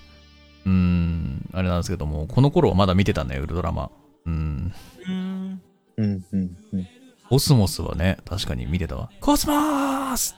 [0.64, 3.90] うーん、あれなんですけども、この頃はまだ見てたね、ウルトラマン。
[4.26, 4.74] うん。
[5.06, 5.62] うん
[5.96, 6.88] うんうんうん。
[7.28, 9.10] コスモスはね、確かに見てたわ。
[9.20, 10.36] コスモース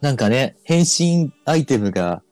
[0.00, 2.22] なんかね、変身アイテムが、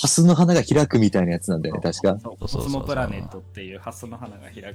[0.00, 2.18] ハスの花が開くみたいなやつなんだよね、確か。
[2.20, 4.74] そうコスモプラネットっていう発想の花が開くやつ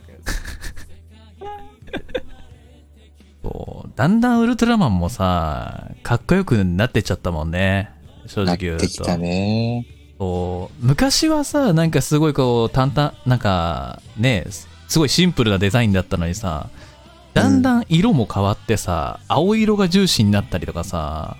[3.44, 7.92] そうだんだんウルトラマンもさ、かっこよくなってっちゃったもんね。
[8.26, 8.86] 正なっ直言うと。
[8.86, 9.86] てきたね。
[10.20, 16.70] そう昔はさ、なんかすごいこう、淡々、なんかね、すすごいシンプルなデザインだったのにさ、
[17.34, 21.38] だんだん色も変わってさ、青色が重視になったりとかさ、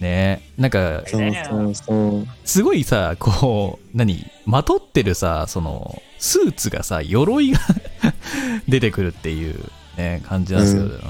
[0.00, 1.04] ね、なんか。
[2.44, 7.60] すごいさ、こう、何、まとってるさ、その、スーツがさ、鎧が
[8.66, 11.00] 出てくるっていう、ね、感じなんですけど、うん。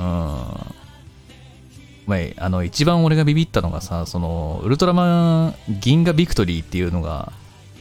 [2.06, 7.32] まあ、あの、一番俺がビビったのがさ、その、ウルトラマン銀河ビクトリーっていうのが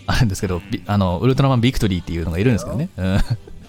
[0.07, 2.89] あるんですけど、ビあの、ウルトラマンビクトリーっていうのがいるんですけどね。
[2.97, 3.19] うん。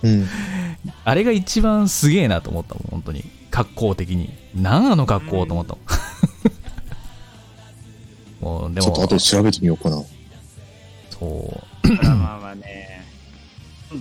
[0.05, 0.29] うん。
[1.05, 3.25] あれが一番すげえなと思ったもん、本当に。
[3.51, 4.33] 格好的に。
[4.55, 5.81] なんあの格好と思ったも
[8.61, 8.65] ん。
[8.65, 10.03] もう、でもちょっと、後で調べてみようかな。
[11.11, 11.89] そう。
[11.89, 13.05] ウルトラマンはね、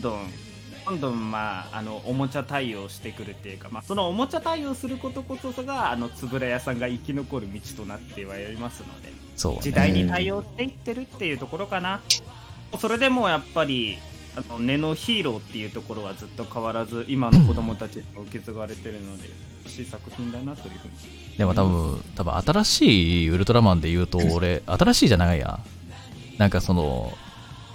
[0.02, 0.28] どん
[0.86, 9.60] どん、どんまあ、あの、おもちゃ対応してくるっていうか、まあ、そのおもちゃ対応することこそが、あの、つぶら屋さんが生き残る道となってはいますので、そう、ね。
[9.62, 12.02] 時代に対応していってるっていうところかな。
[12.80, 13.98] それでもやっぱり、
[14.36, 19.30] あの根のヒーローっていうところはずっと変わらず、今の子供たちに受け継がれてるので、
[19.64, 21.38] 欲しい作品だなというふうに。
[21.38, 25.60] でも多分、多分新しいウルトラマンで言うと、俺、新しいじゃないや。
[26.38, 27.16] なんかその、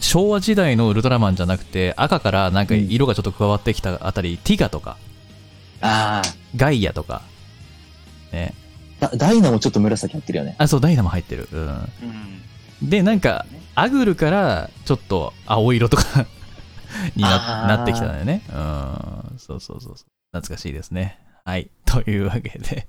[0.01, 4.97] 昭和時代のウルトラマンじゃなくて、赤からなんか色がちょっと加わってきたあたり、ティガとか、
[5.81, 6.23] あ
[6.57, 7.23] ガイアとか、
[8.33, 8.55] ね。
[9.01, 9.11] あ。
[9.17, 10.57] ダイナもちょっと紫入ってるよね。
[10.59, 11.49] あ、そう、ダイナも入ってる。
[11.53, 11.69] うん。
[12.83, 12.89] うん。
[12.89, 16.27] で、なんか、アグルからちょっと青色とか
[17.15, 18.43] になってきたんだよね。
[18.49, 19.39] うん。
[19.39, 20.07] そうそうそうそう。
[20.33, 21.19] 懐かしいですね。
[21.45, 21.71] はい。
[21.85, 22.89] というわけで、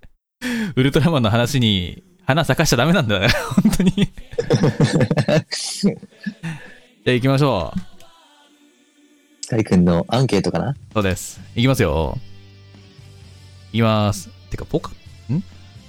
[0.74, 3.28] ウルトラマンの話に花咲かしちゃダメなんだよ、
[3.62, 3.92] 本当に。
[3.94, 5.92] じゃ
[7.06, 7.80] あ行きましょう。
[9.44, 10.74] スカイ君のアンケートかな？
[10.92, 11.40] そうです。
[11.54, 12.18] 行きますよ。
[13.72, 14.28] 行きます。
[14.50, 14.94] てか、ポカ、ん？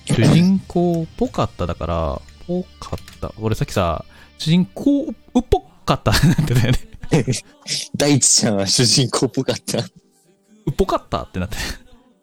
[0.05, 3.33] 主人公ポカッタだから、ポカッタ。
[3.39, 4.05] 俺さっきさ、
[4.37, 6.79] 主人公、うっぽっかった なんてたよね。
[7.95, 9.79] 大地ちゃんは主人公っぽかった。
[9.79, 11.57] うっぽかったってなって。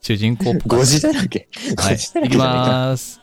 [0.00, 0.77] 主人公ポカッタ。
[0.77, 1.48] 5時だらけ？
[1.79, 1.94] はい。
[1.94, 2.37] 5時だらいき。
[2.37, 3.20] まーす。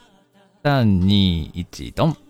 [0.64, 2.14] 3、2、1、ドン。
[2.14, 2.22] とい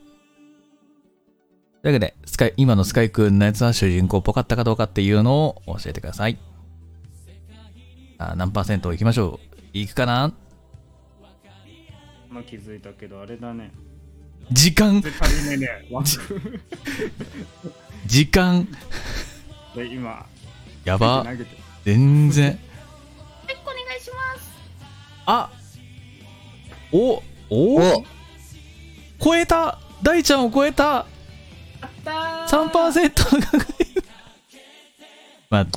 [1.92, 6.38] うわけで、スカイ、今のスカイ君のやつは主人公っぽかったかどうかっていうのを教えてください。
[8.20, 9.40] あ何パーセントいきましょ
[9.74, 9.78] う？
[9.78, 10.32] いくかな？
[12.30, 13.72] まあ気づいたけど、あれだね。
[14.52, 15.02] 時間、
[18.06, 18.68] 時間、
[19.76, 20.26] で今、
[20.86, 21.26] やば。
[21.84, 22.60] 全然。
[23.48, 24.52] お願いします。
[25.26, 25.50] あ
[26.92, 28.04] おおお
[29.24, 31.06] 超えた大ちゃんを超えたや
[31.88, 33.66] ったー !3% が
[35.52, 35.68] まあ、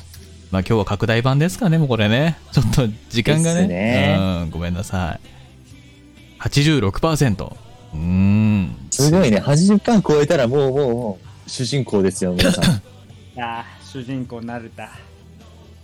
[0.51, 2.37] まあ今日は拡大版ですかね、もうこれね。
[2.51, 3.67] ちょっと時間がね。
[3.67, 6.39] ねうん、ごめんなさい。
[6.39, 7.45] 86%。
[7.45, 8.75] うーん。
[8.89, 9.39] すごいね。
[9.41, 12.65] 80%超えたらもうもうもう主人公ですよ、皆さん。
[13.39, 14.87] ああ、主人公なるた。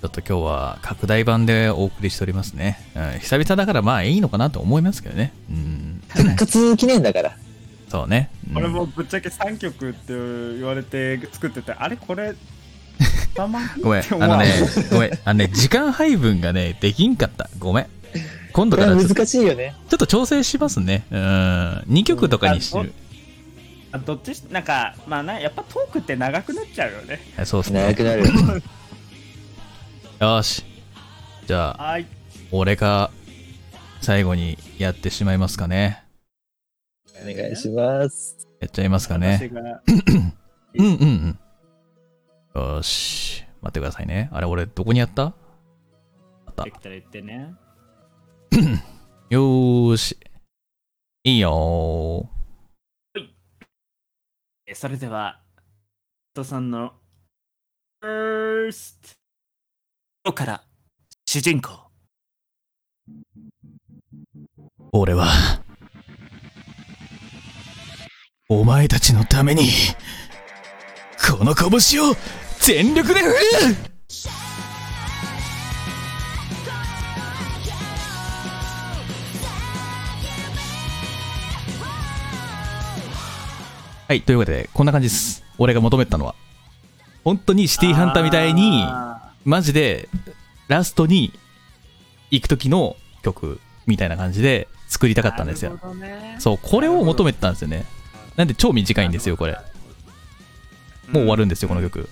[0.01, 2.79] ちょっと今日は拡大版でお送りしておりますね。
[2.95, 5.31] うん、久々だからまあいいのかなと思いますけどね。
[5.49, 6.01] うん。
[6.07, 7.37] 復活記念だから。
[7.91, 8.29] そうね。
[8.49, 12.35] うん俺もぶっちゃけ3曲って言われて作ってて、あれこれ、
[13.35, 14.45] たまごめん、あのね、
[14.89, 17.49] ごめん、あのね、時間配分がね、できんかった。
[17.59, 17.87] ごめん。
[18.53, 19.75] 今度からちょっと難しいよね。
[19.89, 21.03] ちょっと調整しますね。
[21.11, 21.19] うん。
[21.89, 22.93] 2曲とかにしてる。
[23.91, 27.21] あどっちし、なんか、まあな、やっぱトークって長くなっちゃうよね。
[27.35, 27.81] はいそうっすね。
[27.81, 28.23] 長くなる。
[30.21, 30.63] よし。
[31.45, 32.05] じゃあ、はい。
[32.51, 33.11] 俺が
[33.99, 36.00] 最後にやってしまいますかね。
[37.21, 38.47] お願いします。
[38.59, 39.39] やっちゃいますかね。
[40.73, 41.39] うんうん
[42.55, 42.65] うん。
[42.75, 43.43] よし。
[43.61, 44.29] 待ってくださいね。
[44.31, 45.25] あれ、俺、どこにやった？
[46.45, 46.71] あったで。
[46.71, 47.53] きたら言ってね。
[49.29, 50.17] よーし。
[51.23, 52.27] いいよ
[54.65, 55.41] えそれでは、
[56.33, 56.93] トさんの、
[58.01, 59.15] first
[60.25, 60.63] 今日から
[61.27, 61.69] 主人公。
[64.93, 65.27] 俺は、
[68.53, 69.69] お前たちのために、
[71.37, 71.69] この拳
[72.03, 72.15] を
[72.59, 73.33] 全力で振る
[84.05, 85.45] はい、というわけで、こんな感じです。
[85.57, 86.35] 俺が求めてたのは。
[87.23, 90.09] 本当にシティハンターみたいに、あマジで、
[90.67, 91.31] ラストに
[92.31, 95.79] 行く時の曲みたいな感じで作りたかったんですよ。
[95.95, 97.85] ねそう、これを求めてたんですよね。
[98.35, 99.53] なんで超短いんですよ、これ。
[101.07, 102.09] もう終わるんですよ、この曲。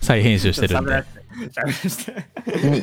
[0.00, 1.04] 再編集してるんで。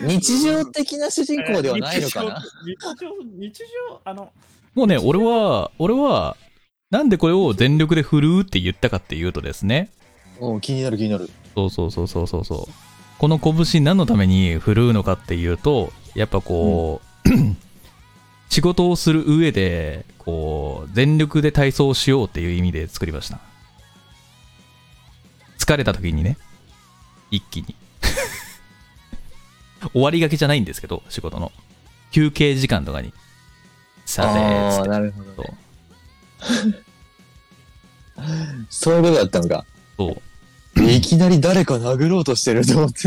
[0.08, 2.44] 日常的な主人公ではないのかな？
[2.66, 3.60] 日常日
[3.90, 4.32] 常あの
[4.76, 6.38] もうね、俺は、俺は、
[6.92, 9.90] なんでこれを全力で振るうって言ったかっていうとですね、
[10.40, 11.30] うん、気になる気になる。
[11.56, 12.74] そうそうそうそうそうそう。
[13.18, 17.30] この拳何のために振るうのかっていうと、やっぱこう、
[18.50, 23.39] 仕事をする上で、こう、全力で体操をしようっていう意味で作りました。
[25.58, 26.38] 疲れた時にね、
[27.32, 27.76] 一気に。
[29.94, 31.52] 終わりがけじゃないんですけど、仕事の。
[32.12, 33.14] 休憩時間とかに。
[34.06, 34.86] さて、つあ。
[34.86, 36.78] なるほど、そうね。
[38.70, 39.66] そういうことだったのか。
[39.98, 40.22] そう。
[40.82, 43.02] いきなり誰か殴ろうとしてると思って、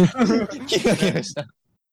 [0.66, 1.46] 気が気がした。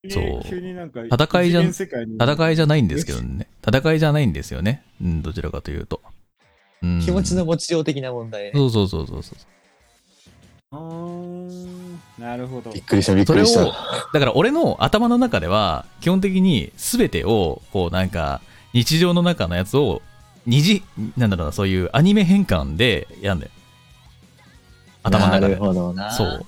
[0.10, 3.47] そう急になんか戦いじゃ戦いじゃないんですけどね。
[3.66, 4.84] 戦いじゃないんですよね。
[5.01, 6.01] うん、どちらかというと。
[6.82, 8.51] うん、気持ちの持ちよう的な問題ね。
[8.54, 9.38] そうそうそうそうそう。
[10.74, 18.41] うーんなるほどびっくりした、びっくりした。、だから俺の頭の中では、基本的に全てを、こうなんか、
[18.74, 20.01] 日常の中のやつを、
[20.45, 20.84] 二次、
[21.16, 23.51] なんだろうな、そういうアニメ変換でやんだよ。
[25.04, 25.66] 頭の中でなる。
[25.66, 26.12] ほどな。
[26.12, 26.45] そう。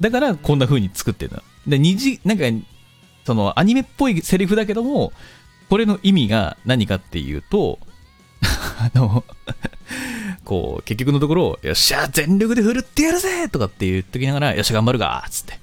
[0.00, 1.42] だから、こんな風に作ってるの。
[1.66, 2.44] で、二次、なんか、
[3.24, 5.12] その、アニメっぽいセリフだけども、
[5.68, 7.78] これの意味が何かっていうと、
[8.42, 9.24] あの、
[10.44, 15.54] こう、結局のところ、よっしゃ、全力で振るってやるぜとかって言っときながら、よっしゃ、頑張るがつって。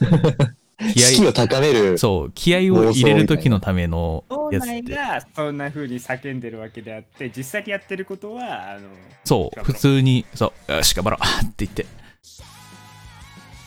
[0.94, 1.98] 気合士気を高める。
[1.98, 4.94] そう、気合を入れる時のためのやつって。
[4.94, 8.88] がそんな風に叫んでるわけであって実際にやってることはあの
[9.24, 11.86] そう、普通に、そう、よし、頑張ろうって言って。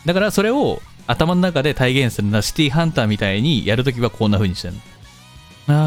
[0.04, 4.80] だから、それを頭の中で体現するのは、シティハンターみたいにやるときはこんな風にしてるの。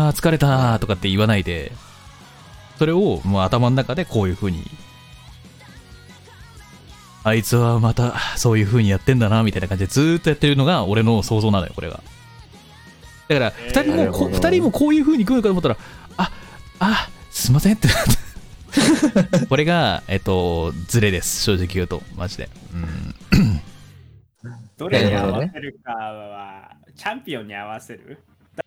[0.08, 1.72] あー、疲れたーとかって言わないで、
[2.78, 4.64] それをもう頭の中でこういう風に、
[7.24, 12.02] あいつはまたそういう風にやってんだな、みたいな感じでずーっとやってるのが俺の想像なのよ、これが。
[13.28, 15.78] だから、えー二人もこ、二人もこういう風に来るのかと思ったら、
[16.18, 16.32] あ、
[16.80, 18.20] あ、すいませんってなった。
[19.48, 22.50] これが、えっと、ズレです、正直言うと、マジで。
[22.74, 23.09] うん。
[24.80, 28.18] どれに合わせるかは、チャンピオンに合わせる？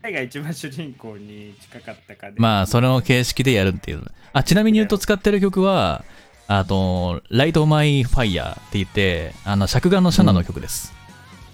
[0.02, 4.04] 誰が一番主人公に近かったかでまあ、その形式でやるっていう。
[4.34, 6.04] あ、ちなみに言うと使ってる曲は、
[6.48, 10.92] あと、 Light My Fire って言って、あの、灼眼のシャナの曲です。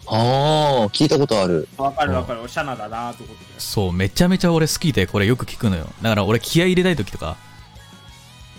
[0.06, 1.68] ああ、聞いたことある。
[1.76, 5.86] わかるわかるおシャナだなと思ってそう、めちゃめちゃ俺好きで、これよく聞くのよ。
[6.02, 7.36] だから俺気合い入れたい時とか、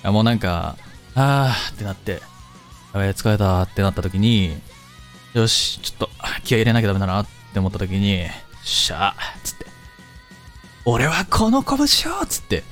[0.05, 0.77] もうなんか、
[1.15, 2.21] あーってなって、
[2.93, 4.57] やべえ、疲れたってなった時に、
[5.33, 6.09] よし、ちょっと
[6.43, 8.25] 気合い入れなきゃダメだなって思った時に、
[8.63, 9.65] しゃーっつって、
[10.85, 12.63] 俺はこの拳をっつって、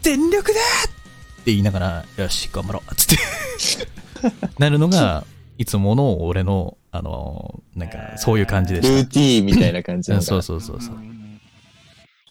[0.00, 5.26] 全力でって言いながら、よし、頑張ろうっつって、 なるのが、
[5.58, 10.96] いつもの俺の、あの、なんか、そういう感じでルしーティーンみたいな感じそうそうそうそう。
[10.96, 11.40] ん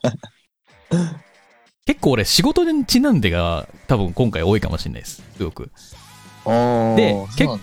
[1.85, 5.23] 結構俺仕事にちなんでが多分今回多いかもしれないです。
[5.35, 5.71] すごく。
[6.45, 7.15] で、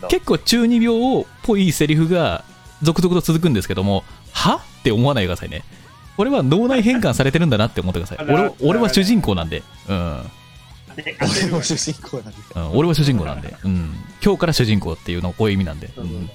[0.08, 2.44] 結構中二病っぽいセリフが
[2.82, 4.56] 続々と続くんですけども、は？
[4.56, 5.64] って思わないでくださいね。
[6.16, 8.18] これは脳内変換されてるんだなって思ってください。
[8.28, 9.62] 俺俺は主人公なんで。
[9.88, 10.22] うん。
[10.98, 12.38] 俺も主人公なんで。
[12.56, 13.54] うん、俺は主人公なんで。
[13.64, 13.94] うん。
[14.22, 15.90] 今日から主人公っていうのはこういう意味なんで。
[15.96, 16.30] うん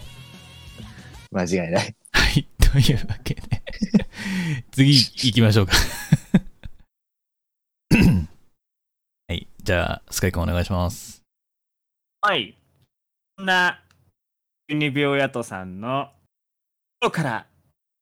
[1.32, 1.96] 間違いない。
[2.12, 2.48] はい。
[2.60, 3.42] というわけで。
[4.72, 5.74] 次行きましょうか。
[9.28, 9.48] はい。
[9.64, 11.23] じゃあ、スカイ君お願いします。
[12.26, 12.58] はい
[13.38, 13.84] そんな
[14.70, 16.08] 中二病ヤトさんの
[17.02, 17.46] 今日から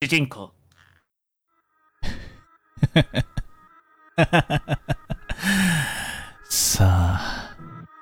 [0.00, 0.52] 主人公
[6.48, 7.56] さあ、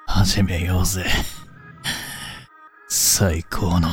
[0.06, 1.06] 始めようぜ。
[2.86, 3.88] 最高の、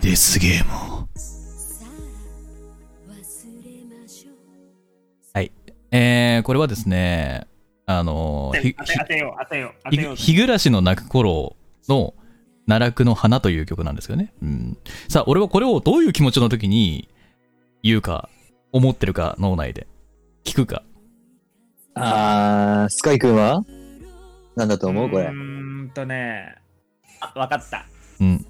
[0.00, 1.08] デスゲームを。
[5.96, 7.46] えー、これはですね、
[7.86, 11.54] あの当てひ当て当てよう当てよう当てようひ日暮らしの泣く頃
[11.88, 12.14] の
[12.66, 14.34] 奈落の花という曲なんですよね。
[14.42, 14.76] うん。
[15.08, 17.08] さあ、俺はこれをどういう気持ちの時に
[17.84, 18.28] 言うか、
[18.72, 19.86] 思ってるか、脳内で。
[20.42, 20.82] 聞くか。
[21.94, 23.64] あー、スカイ君は？
[24.56, 25.10] なんだと思う？
[25.10, 25.28] これう。
[25.28, 25.32] ー
[25.84, 26.56] んとね
[27.20, 27.86] あわかった
[28.18, 28.44] うん。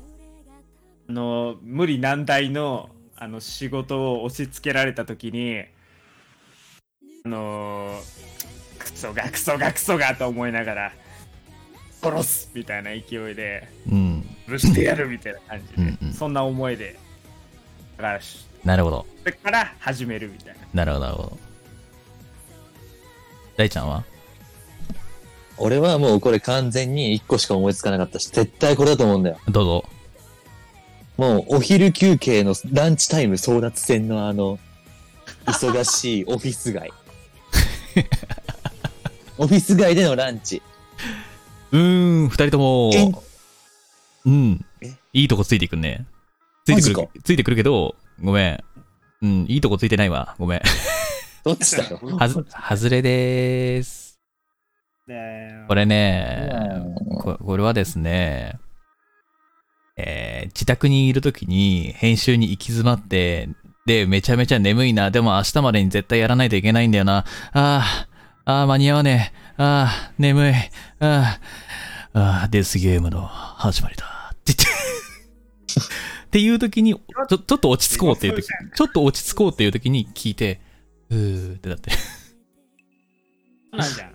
[1.11, 5.64] あの無理難題のあの仕事を押し付けられた時に
[7.26, 10.92] あのー、クソがクソがクソがと思いながら
[12.02, 14.26] 殺すみたいな勢いでうん。
[14.46, 16.98] ぶしてやるみたいな感じでうんうんそんな思いで
[17.96, 19.06] だからしなるほど。
[19.20, 21.38] それから始めるみたいななるほど、なるほど。
[23.56, 24.04] 大ちゃんは？
[25.56, 29.38] 俺はもうこれ完全に1個しか思いつかなかったし、絶対これだと思うんだよ。
[29.48, 29.84] どうぞ。
[31.16, 34.58] もうお昼休憩のランチタイム争奪戦のあの、
[35.46, 36.92] 忙しいオフィス街。
[39.38, 40.62] オフィス街でのランチ。
[41.72, 43.12] うーん、二人ともえ、
[44.26, 44.92] うんえ？
[45.12, 46.07] いいとこついていくね。
[46.64, 48.64] ついてくマる、ついてくるけど、ごめん。
[49.22, 50.34] うん、いいとこついてないわ。
[50.38, 50.62] ごめん。
[51.45, 51.99] どっちだよ？
[52.16, 54.18] はず、外れでーす。
[55.07, 58.59] でこれね、うんここれはですね、
[59.97, 63.49] えー自宅にいるときに編集に行き詰まって、
[63.87, 65.11] で、めちゃめちゃ眠いな。
[65.11, 67.26] でも明日までに絶対やらないといけないんだよな。
[67.53, 68.09] あー、
[68.47, 69.55] あー、間に合わねえ。
[69.59, 70.55] あー、眠い。
[71.01, 74.30] あー、あー、デスゲームの始まりだ。
[74.32, 74.64] って言って。
[76.24, 80.62] っていう時に、ちょ、ちょっと落ち着こうっていう時、ちょっと落ち着こうっていう時に聞いて、
[81.11, 81.91] うーってなって。
[83.70, 84.14] なんじゃん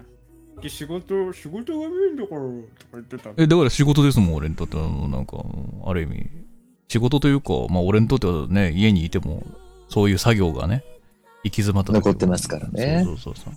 [0.67, 2.61] 仕事仕事がメインだからとか
[2.93, 4.89] 言ってたのえ、だから仕事ですもん、俺にとっては。
[5.07, 5.37] なんか、
[5.85, 6.48] ある意味。
[6.89, 9.43] 仕事というか、まあ俺にとってはね、家にいても、
[9.89, 10.83] そういう作業がね、
[11.43, 13.53] 行き詰まった時残ってますからねそうそうそう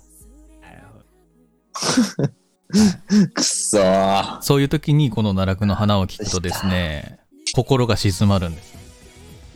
[3.35, 4.41] くっそー。
[4.43, 7.19] そういう時にこの奈落の花を聞くとですね、
[7.55, 8.73] 心が静まるんです。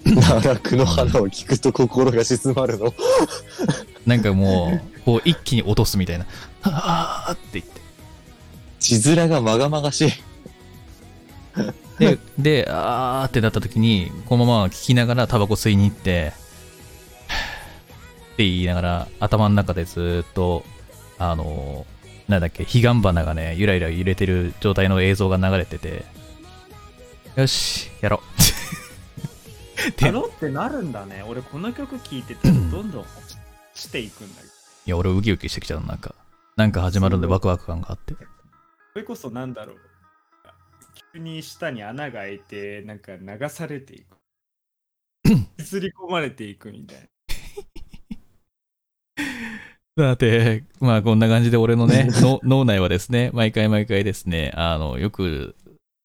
[0.04, 2.94] 奈落の花を聞くと心が静まるの？
[4.06, 6.26] なんかもう、こう一気に落とすみたいな。
[6.62, 7.80] はぁーって言って。
[8.80, 10.12] 字面がまがまがしい。
[11.98, 16.32] で、で、あーってなった時に、このまま聞きながらタバコ吸いに行って、
[18.34, 20.64] って言いながら、頭の中でずーっと、
[21.18, 21.96] あのー
[22.28, 26.04] なんだっけ、彼岸花がね、ゆらゆら揺れてる状態の映像が流れてて、
[27.36, 28.20] よし、やろ
[29.86, 29.92] う。
[29.96, 33.06] でやろうってなるんだね俺この曲聴いてたらどんどん
[33.74, 34.52] していくんだけど
[34.86, 36.14] いや、俺ウキウキしてきちゃうなんか。
[36.56, 38.14] なんか始まるんでワクワク感があって。
[38.94, 39.82] それこそなんだろう急
[41.18, 44.16] に下に穴が開いてなんか流されていく。
[45.58, 47.06] 削り込まれていくみたいな。
[49.96, 55.56] だって、まあこんな感じで俺のね、 の脳内はですね、毎回毎回ですね、あの、よく、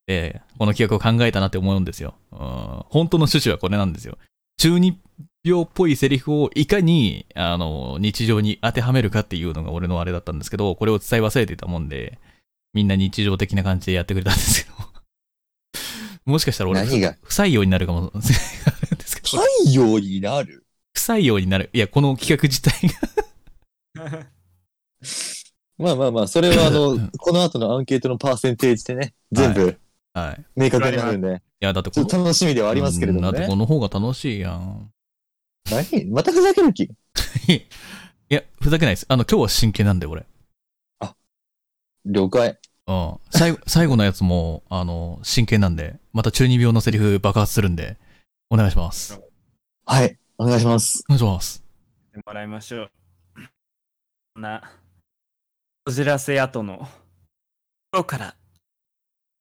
[0.07, 2.14] えーこの企画を考えたなって思うんですよ。
[2.32, 2.38] うん。
[2.38, 4.20] 本当の趣旨はこれなんですよ。
[4.57, 4.99] 中二
[5.43, 12.20] 病っぽいセリフをいかに、あの、日常に当てはめるかっていうのが俺のあれだったんですけど、これを伝え忘れていたもんで、
[12.76, 14.90] みんな日常的な感じでやってくれたんですけど、
[16.32, 17.15] もしかしたら俺、何が？
[17.21, 18.21] 不採用になるかもしれない
[18.95, 20.65] んですけど、太陽になる？
[20.93, 21.69] 不採用になる。
[21.73, 24.27] いや、この企画自体が
[25.77, 29.77] まあまあまあ、それはあの、この後のアンケートのパーセンテージでね、全部
[30.13, 30.45] はい。
[30.55, 33.55] 明確になるんで、いや、だってちょっと楽しみではありますけれどもねうんだってこ。
[33.55, 34.91] の方が楽しいやん。
[35.69, 36.05] 何？
[36.11, 36.84] またふざける気？
[37.47, 37.61] い
[38.29, 39.05] や、ふざけないです。
[39.09, 40.25] あの、今日は真剣なんで、俺。
[42.05, 42.59] 了解。
[42.88, 43.17] うん。
[43.29, 47.97] 最後、最後のやつも、あの、真剣なんで、また中二病のセリフ爆発するんで、
[48.49, 49.19] お願いします。
[49.86, 51.03] はい、お願いします。
[51.07, 51.63] お願いします。
[52.25, 52.91] もらいましょう
[54.34, 54.61] こんな
[55.86, 56.89] こじらせ跡の
[57.91, 58.36] 頃から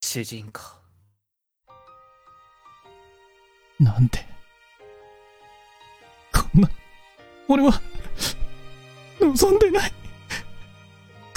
[0.00, 0.60] 主人公
[3.80, 4.18] なんで、
[6.32, 6.70] こんな、
[7.48, 7.80] 俺は、
[9.20, 9.92] 望んでない。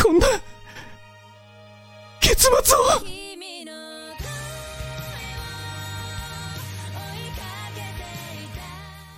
[0.02, 0.28] こんな、
[2.24, 2.82] 結末を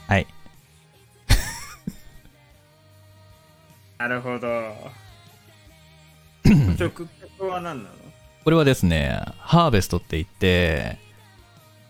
[0.07, 0.27] はい。
[3.97, 4.47] なるほど。
[6.77, 7.95] 曲曲は何なの？
[8.43, 10.99] これはですね、ハーベストって言って、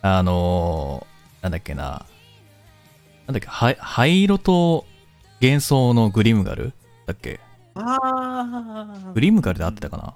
[0.02, 2.06] あのーなんだっけな、
[3.28, 4.86] なんだっけ、は灰色と
[5.42, 6.74] 幻想のグリムガル
[7.06, 7.40] だっけ？
[7.76, 10.04] ああグリムガルで合ってたかな？
[10.06, 10.14] うん。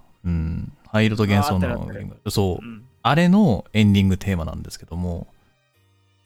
[0.87, 1.87] 灰色と幻想の。
[2.29, 2.67] そうう。
[2.67, 5.27] んあれのエンディングテーマなんですけども、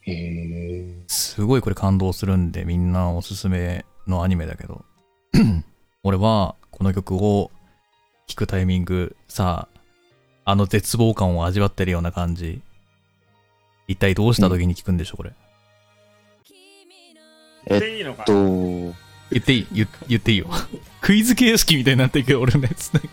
[0.01, 1.03] へえ。
[1.07, 4.83] すごいこれ感動するんで、みんなおすすめのアニメだけど、
[6.03, 7.51] 俺はこの曲を
[8.27, 12.61] 聴くタイミング、さあ、あの絶望感を味わってるような感じ。
[13.87, 15.33] 一体どうした時に聞くんでしょう、これ。
[17.67, 18.33] えっと、
[19.31, 19.67] 言っていい？
[19.71, 20.47] 言言っていいよ。
[21.01, 22.93] クイズ形式みたいになってるけど、俺のやつ。
[22.93, 23.09] なんか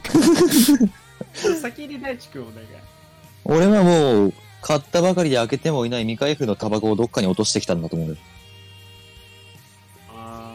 [1.61, 2.67] 先に大地君お願い
[3.45, 8.17] 俺はもう、買ったばかりで開けてもいない未開封のタバコをどっかに落としてきたんだと思うよ。
[10.15, 10.55] あ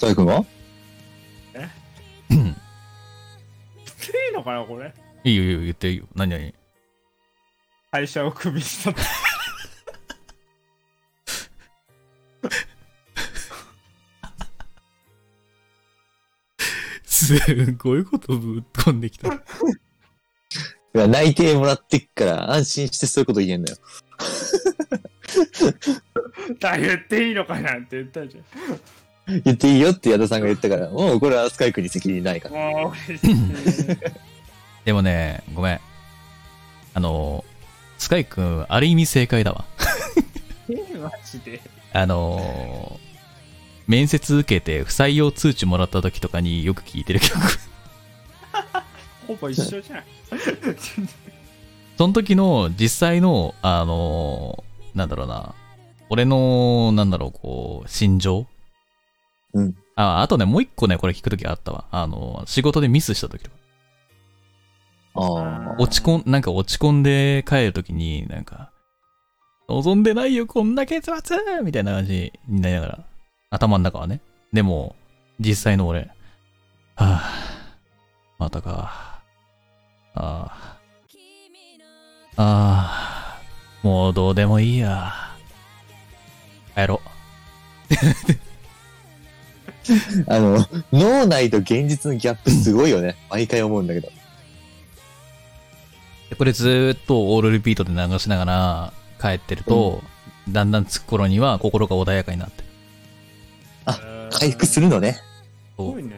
[0.00, 0.44] 大君は？
[2.30, 2.54] うん言っ
[3.98, 4.94] ていいのかなこれ？
[5.24, 6.06] いいよいいよ、言っていいよ。
[6.14, 6.52] 何々
[7.90, 9.02] 会社をクビにしたって
[17.04, 19.32] すごいことぶっ飛んできた。
[19.34, 19.38] い
[20.98, 23.76] や内定もらってっから安心してそういうこと言えんのよ。
[26.60, 28.42] だ言っていいのかなって言ったじ
[29.44, 32.56] 言っていいよって矢田さんが言ったから、もうこれはスカイ君に責任ないから。
[32.56, 33.36] ゃんもう嬉しい
[34.84, 35.80] でもね、ごめん。
[36.94, 37.44] あの、
[37.98, 39.64] スカイ君、ある意味正解だわ。
[41.00, 41.60] マジで
[41.92, 42.98] あの、
[43.86, 47.38] 面接受けて不採用通知もらった時とかによく聴いてる曲。
[49.26, 50.02] ほぼ一緒じゃん
[51.96, 54.64] その時の実際の、あの、
[54.94, 55.54] なんだろうな。
[56.08, 58.46] 俺の、なんだろう、こう、心情
[59.54, 59.76] うん。
[59.94, 61.84] あ、あとね、もう一個ね、これ聞く時あったわ。
[61.90, 63.56] あの、仕事でミスした時とか。
[65.14, 65.76] ああ。
[65.78, 68.71] 落ち込ん、なんか落ち込んで帰るときに、なんか、
[69.72, 72.98] 望んでないよ、こんな結末みたいな感じになりながら、
[73.50, 74.20] 頭の中はね。
[74.52, 74.94] でも、
[75.40, 76.10] 実際の俺、
[76.94, 77.20] はぁ、
[78.38, 79.22] またか。
[80.14, 80.76] ああ、
[82.36, 83.40] ああ、
[83.82, 85.10] もうどうでもいいや。
[86.74, 87.00] 帰ろ
[90.28, 93.16] あの、脳内と現実のギャップすごいよね。
[93.30, 94.10] 毎回思うんだけど。
[96.30, 100.02] でこれずーっとオールリピートで流しながら帰ってると、
[100.48, 102.72] だんだん着く頃には心が穏やかになってる。
[104.32, 105.12] 回復するのね。
[105.12, 105.20] す
[105.76, 106.14] ごいね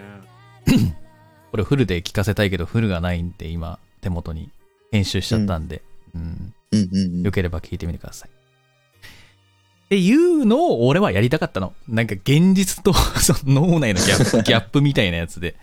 [1.51, 4.51] これフルで聞かせたいけど、フルがないんで、今、手元に
[4.91, 5.83] 編集しちゃったんで、
[6.15, 7.31] うん、うんうんうんよ。
[7.31, 8.31] ければ聞いてみてください。
[8.31, 11.75] っていうのを俺はやりたかったの。
[11.87, 15.55] なんか現実と その脳内のギャップ ギャップみたいなやつで。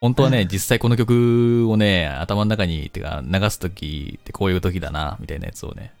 [0.00, 5.92] 本当はね、実際この曲をね、頭の中に、てか流すときってこういう時だな、みたいなやつをね。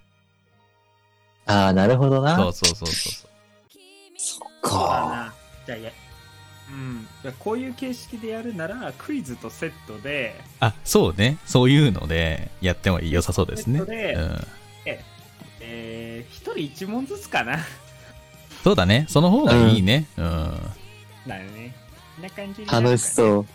[1.46, 2.36] ああ、なるほどな。
[2.36, 3.30] そうそうそうそう。
[4.16, 5.32] そっか。
[5.32, 5.34] な
[5.66, 5.90] じゃあや
[6.70, 11.38] うんじゃあこういう形式でやるならクイズとセットであ、そうね。
[11.46, 13.78] そういうのでやっても良さそうですね。
[13.78, 14.46] セットでうん。
[15.62, 17.58] えー、一人一問ずつかな
[18.64, 19.06] そうだね。
[19.08, 20.06] その方がいいね。
[20.16, 20.24] うん
[21.26, 21.74] だよね
[22.16, 23.46] こんな感じになるか楽しそう。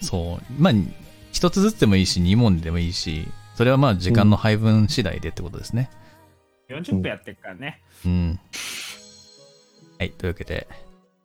[0.00, 0.62] そう。
[0.62, 0.72] まあ、
[1.32, 3.26] 一つずつでもいいし、二問でもいいし、
[3.56, 5.90] それはまあ時間の配分次第でってことですね。
[6.68, 8.40] 40分やってるからね、うん。
[9.98, 10.10] はい。
[10.10, 10.66] というわけで、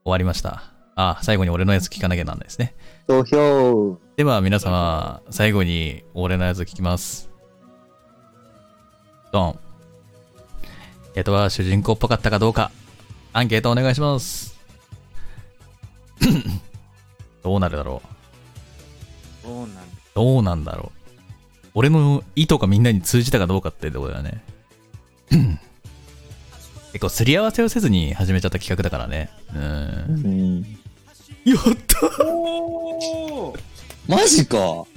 [0.03, 0.63] 終わりました。
[0.95, 2.75] あ、最後に俺のやつ聞かなきゃなんですね。
[3.07, 3.97] 投票。
[4.17, 7.29] では皆様、最後に俺のやつ聞きます。
[9.31, 9.59] ドン。
[11.15, 12.71] えっとは主人公っぽかったかどうか、
[13.33, 14.59] アンケートお願いします。
[17.43, 18.03] どうなるだろ
[19.43, 19.81] うどうなんだ
[20.13, 21.67] どうなんだろう。
[21.73, 24.43] 俺の意図がみんなに通じたかどうかってとこだよね。
[26.91, 29.29] 結構すり合わせをせずに始めちゃった企画だからね。
[29.55, 29.57] う。
[29.57, 30.61] うんん。
[31.45, 33.59] やったおー
[34.07, 34.57] マジか。
[34.57, 34.87] よ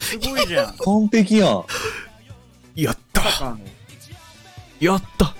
[0.00, 1.64] すごいじゃん完璧やん。
[2.74, 3.56] やった
[4.80, 5.34] やった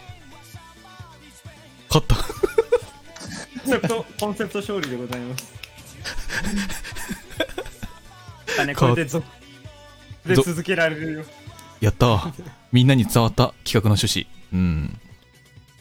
[1.89, 2.23] 勝ったコ
[3.64, 5.53] ンセプトコンセプト勝利でございます
[8.59, 9.27] だねこれで続
[10.27, 11.25] でぞ続けられるよ
[11.81, 12.33] やった
[12.72, 14.26] みんなに伝わった企画の趣旨。
[14.53, 15.01] うん。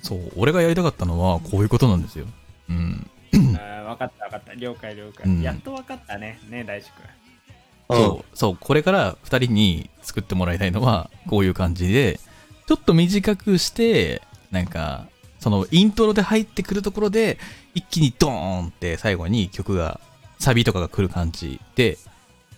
[0.01, 2.25] そう、俺がやりたかったのはこういうことなんですよ。
[2.69, 3.09] うん。
[3.33, 7.19] あー分かった分かった了解了解、うんやっと分かったねね大志くん
[7.95, 12.19] そう、そう、これから2人に作ってもらいたいのは、こういう感じで、
[12.67, 14.21] ちょっと短くして、
[14.51, 15.07] なんか、
[15.39, 17.39] そのイントロで入ってくるところで、
[17.73, 18.31] 一気にドー
[18.65, 19.99] ンって最後に曲が、
[20.37, 21.97] サビとかが来る感じで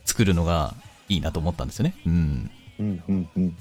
[0.05, 0.75] 作るのが
[1.07, 1.95] いいなと思ったんですよね。
[2.05, 2.51] うん。
[2.79, 3.57] うんうんうん。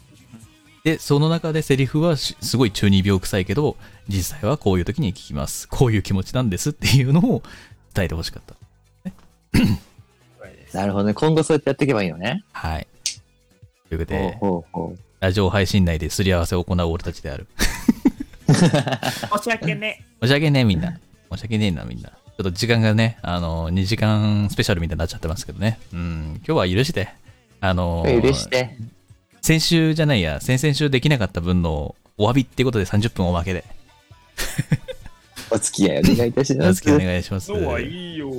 [0.85, 3.77] で、その中でセリフはしすごい中二病臭いけど、
[4.09, 5.69] 実際はこういう時に聞きます。
[5.69, 7.43] こういう気持ちなんですっていうのを
[7.95, 8.55] 伝えてほしかった。
[10.73, 11.15] なるほどね。
[11.15, 12.45] 今後そうやってやっていけばいいのね。
[12.53, 12.87] はい。
[13.89, 14.99] ということで、ほうほう。
[15.21, 17.47] ラジオ配信内ですり合わせを行う俺たちである。
[18.47, 18.55] 申
[19.45, 20.99] し訳ね申し訳ねえみんな。
[21.31, 22.09] 申し訳ねえなみんな。
[22.09, 25.79] ちょっと時間がね、あの、2時間スペシャルみたいになっちゃってますけどね。
[25.93, 27.11] うん、今日は許して。
[27.61, 28.77] あの、許して。
[29.43, 33.65] 先週じゃないや、先々週できなかった分のお詫びってことで30分おまけで。
[35.51, 36.75] お付き合いお願いいたしおます。
[36.75, 37.47] 付き合いお願いします。
[37.47, 38.31] そうはいいよ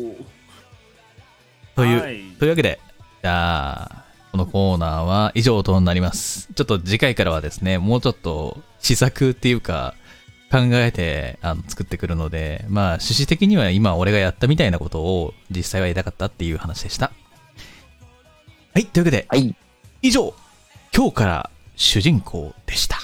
[1.76, 2.80] という、はいというわけで、
[3.22, 6.50] じゃあ、このコーナーは以上となります。
[6.56, 9.96] ちょっと次回からはですね、もうちょっと試作っていうか、
[10.52, 17.12] 考えてあの作ってくるので、まあ、趣旨的には今俺がやったみたいなことを実際はやりたかったっていう話でした。
[18.74, 19.56] はい、というわけで、はい。
[20.02, 20.34] 以上、
[20.94, 22.98] 今日から主人公でした。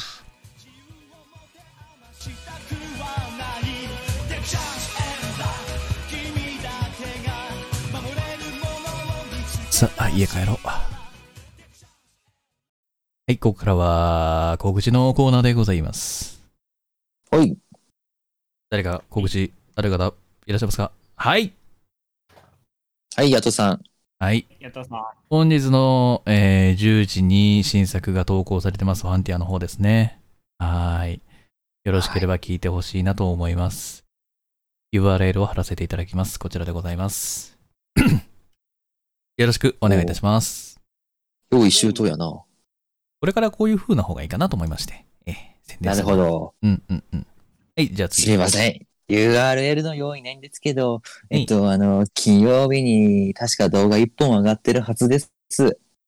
[9.72, 10.68] さあ、家帰ろう。
[10.68, 10.82] は
[13.28, 16.44] い、ここからは、告知のコーナーでございます。
[17.32, 17.58] はい。
[18.70, 20.14] 誰か告知、誰かだ
[20.46, 20.92] いらっしゃいますか？
[21.16, 21.54] はい。
[23.16, 23.84] はい、ヤトさん。
[24.20, 24.48] はい。
[24.60, 25.04] やったさん。
[25.30, 30.20] 本日の、えー10時に新作が投稿されてます、ファンティアの方ですね。
[30.58, 31.22] はーい。
[31.84, 34.06] よろしければ聞いてほしいなと思います。
[34.92, 36.40] URL を貼らせていただきます。
[36.40, 37.60] こちらでございます。
[39.38, 40.80] よろしくお願いいたします。
[41.52, 42.26] 用意周到やな。
[42.28, 42.46] こ
[43.26, 45.06] れからこういう風な方がいいかなと思いまして。
[45.28, 46.56] えー宣伝なるほど。
[46.64, 47.28] うんうんうん。
[47.76, 48.24] はい、じゃあ次。
[48.24, 48.87] すいません。
[49.10, 55.32] URL の用意ないんですけど、えっと、あの、金曜日に確か動画1本上がってるはずです。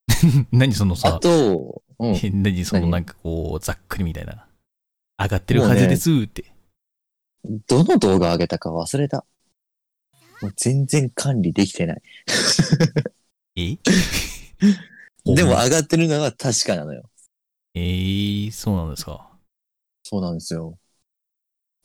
[0.51, 2.43] 何そのあさ、と、うん。
[2.43, 2.91] 何その何？
[2.91, 4.47] なんかこう、ざっくりみたいな。
[5.17, 6.53] 上がってるはずですって。
[7.67, 9.25] どの動画上げたか忘れた。
[10.41, 12.01] もう全然管理できてない。
[13.55, 13.77] え？
[15.25, 17.09] でも上がってるのは確かなのよ。
[17.75, 19.29] えー、そうなんですか。
[20.03, 20.78] そうなんですよ。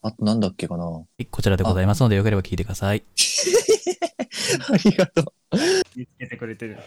[0.06, 0.84] あとなんだっけかな？
[0.84, 3.02] はい、こちらでございますので、よければ聞いてください。
[4.70, 5.56] ありがとう。
[5.96, 6.78] 見つけてくれてる。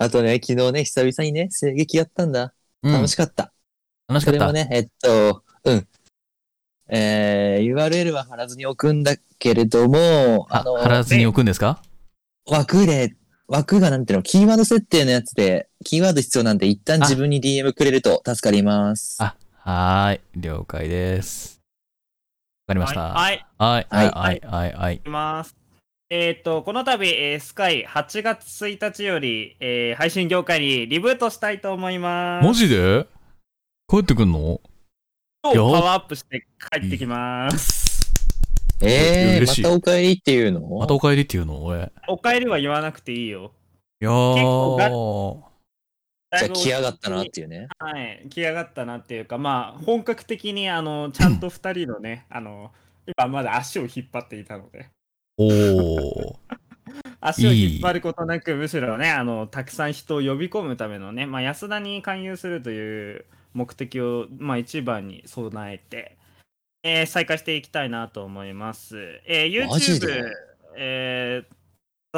[0.00, 2.54] あとね、昨日ね、久々にね、声劇やったんだ。
[2.82, 3.52] うん、楽しかった。
[4.08, 4.38] 楽しかった。
[4.38, 5.86] それもね、えっと、うん。
[6.88, 11.82] えー、URL は貼らずに置くんだけれども、ああの、貼らずに置くんですか？
[12.46, 13.14] 枠で、
[13.46, 19.22] 枠がなんていうの、キーワード設定のやつで、キーワード必要なんで、一旦自分に DM くれると助かります。
[19.22, 20.20] あ、はーい。
[20.40, 21.53] 了解です。
[22.66, 23.00] わかりました。
[23.12, 23.46] はい。
[23.58, 23.86] はい。
[23.90, 24.40] はいはい。
[24.42, 24.72] はい。
[24.72, 24.94] はい。
[24.96, 25.54] いきます。
[26.08, 32.46] えっ、と、この度、えースカイ8月1日より、えー配信業界にリブートしたいと思います。
[32.46, 33.06] マジで？
[33.86, 34.62] 帰ってくんの？
[35.42, 38.10] 今日よパワーアップして帰ってきます。
[38.80, 40.60] えー、またお帰りっていうの？
[40.78, 41.62] またお帰りっていうの？
[41.62, 41.92] 俺。
[42.08, 43.52] お帰りは言わなくていいよ。
[44.00, 45.53] いや構がー。
[46.38, 47.68] じゃあ来やがったなっていうね。
[47.78, 52.72] はい、来やがったなっていうか、まあ、本格的に、あの、ちゃんと2人のね、あの、
[53.06, 54.88] 今まだ足を引っ張っていたので、
[55.38, 56.34] おー。
[57.20, 63.24] 足を引っ張ることなく、むしろね、あの、たくさん人を呼び込むためのね、まあ、安田に勧誘するという
[63.54, 66.16] 目的を、まあ、一番に備えて、
[66.82, 69.20] えー再開していきたいなと思います。
[69.26, 70.30] えー YouTube、
[70.76, 71.54] えー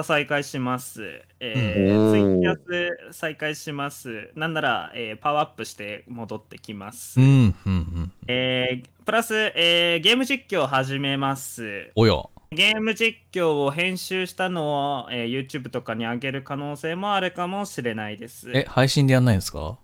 [0.03, 1.22] 再開します。
[1.40, 4.30] えうんー、ツイキャス再開します。
[4.34, 7.20] なんなら、えーパワーアップして戻ってきます。
[7.20, 8.12] うん、うん、うん。
[8.28, 11.90] えープラス、えーゲーム実況を始めます。
[11.94, 12.22] おや。
[12.53, 18.51] ゲーム実況を編集したのを、えー YouTube とかに上げる可能性もあるかもしれないです。
[18.53, 19.78] え、配信でやんないんですか？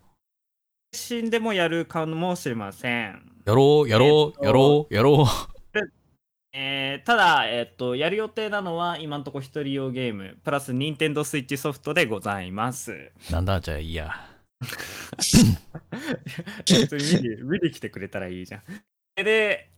[0.92, 3.32] 配信でもやるかもしれません。
[3.44, 5.26] やろう、やろえっとう、やろう、やろ
[6.54, 12.92] えーただ、えっと、やる予定なのは今のところ一人用ゲーム、プラス Nintendo Switch ソフトでございます。
[12.92, 13.32] う。
[13.32, 14.10] なんだ、じゃあいいや。
[16.68, 18.62] 別 に見に見に来てくれたらいいじゃん。
[19.16, 19.70] で、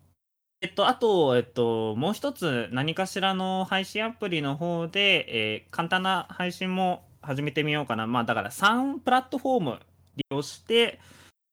[0.61, 8.07] えっと、あと、えっと、もう一つ、何かしらの配信アプリの方で、えー簡単な配信も始めてみようかな。
[8.07, 9.81] まあ、だから3プラットフォーム
[10.17, 10.99] 利用して、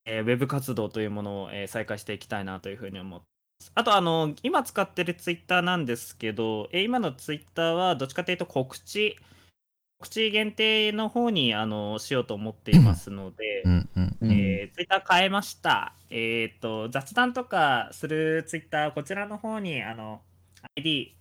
[0.05, 3.25] えーウェブ活動というものを、えー再開していきたいなというふうに思って。
[3.75, 9.17] あと、あの、今使ってるツイッターなんですけど、えー今のツイッターはどっちかというと告知、
[9.99, 14.17] 告知限定の方にあのしようと思っていますので、うん、うん。
[14.21, 15.93] うんえーツイッター変えました。
[16.09, 20.21] えっ、と、雑談とかするツイッター、こちらの方に、あの、
[20.77, 21.15] ID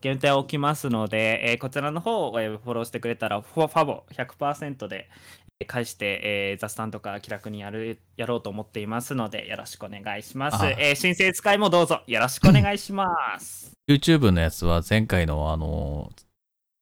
[0.00, 10.62] 限定を置きますので、えーこちらの方をえーフォローしてくれたら、フォファボ100%でえー返して、えー雑談とか気楽にやる、やろうと思っていますので、よろしくお願いします。
[10.62, 13.06] あえー申請使いもどうぞよろしくお願いしま
[13.40, 13.72] す。
[13.88, 16.12] YouTube のやつは前回のあの、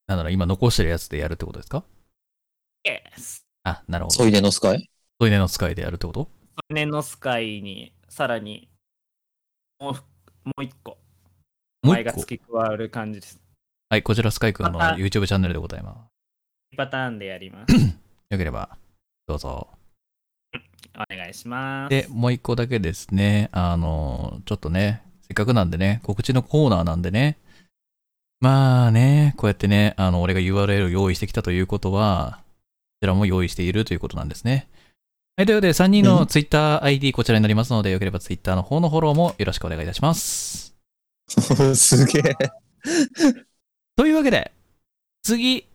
[0.09, 1.85] なんだろう、今残してるやつでやるってことですか
[2.85, 4.16] ？Yes あ、なるほど。
[4.16, 6.29] ソイデのスカイトイレの使いでやるってこと？
[6.68, 8.68] 年のスカイに、さらに、
[9.79, 10.99] もう、もう一個、
[11.83, 11.95] もう一個？
[11.95, 13.41] 前が付け加わる感じです。
[13.91, 16.09] はい、こちらスカイ君の YouTube チャンネルでございま
[16.77, 17.75] パターンでやります。
[18.35, 18.35] す。
[18.35, 18.76] よければ、
[19.26, 19.68] どうぞ。
[20.97, 21.91] お願いします。
[21.91, 27.39] で、もう一個だけですね、あの、ちょっとね、せっかくなんでね、告知のコーナーなんでね、
[28.41, 34.68] まあね、こうやってね、あの、俺が URL を用意してきたということは、こちらも用意しているということなんですね。
[35.37, 40.76] はい、ということで、3人の TwitterID こちらになりますので、よければ Twitter の方のフォローもよろしくお願いいたします。
[41.74, 42.37] すげえ。
[43.97, 44.53] というわけで、
[45.22, 45.66] 次、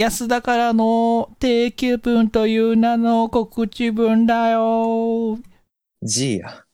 [0.00, 5.38] 安田からの定休分という名の告知文だよ。
[6.02, 6.64] G や。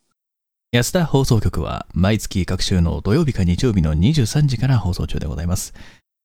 [0.70, 5.74] 安田放送局は毎月各週の土曜日か日曜日の23時から放送中でございます。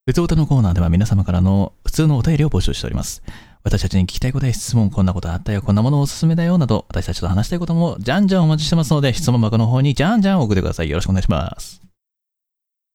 [0.06, 3.24] 普通歌のコーナーでは皆様からの普通のお便りを募集しております。
[3.64, 10.89] 私たちに聞きたいことや質問、こんなことあったよ、こんなものおすすめだよ、など、私たちと話したいこともじゃんじゃんお待ちしてますので、質問箱の方にじゃんじゃん送ってください。
[10.91, 11.82] よろしくお願いします。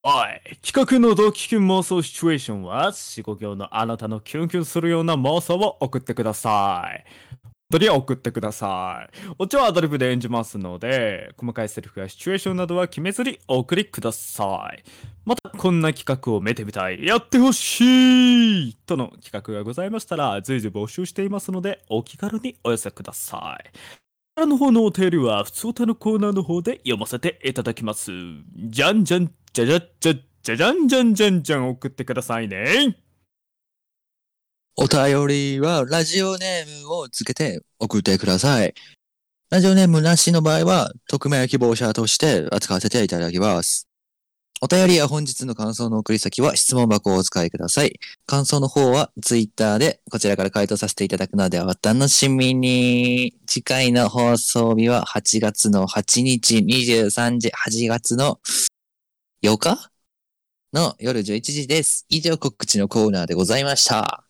[0.07, 0.57] はい。
[0.65, 7.05] 企画のドキキュン妄想シチュエーションは、四五行のあなたのキュンキュンするような妄想を送ってください。
[7.43, 9.17] 本当に送ってください。
[9.37, 14.85] オチはアドリブで演じますので、細かいセリフやシチュエーションなどは決めずにお送りください。
[15.25, 23.71] また、こんな企画を見てみたい、やってほしいとの企画がございましたら、随時募集していますので、お気軽にお寄せください。
[24.37, 28.13] こちらの方のお便りは、普通歌のコーナーの方で読ませていただきます。
[28.55, 32.95] じゃんじゃん、じゃじゃじゃじゃじゃんじゃんじゃんじゃん送ってくださいね。
[34.77, 38.75] お便りはラジオネームをつけて送ってください。
[39.49, 43.89] ラジオネームなしの場合は、匿名希望者として扱わせていただきます。
[44.61, 47.99] お便りや本日の感想の送り先は質問箱をお使いください。
[48.27, 53.35] 感想の方はツイッターでこちらから回答させていただくのでお楽しみに。
[53.47, 58.39] 次回の放送日は8月の8日23時、8月の
[59.43, 59.91] 8日
[60.73, 62.07] の夜11時です。
[62.09, 64.25] 以上告知のコーナーでございました。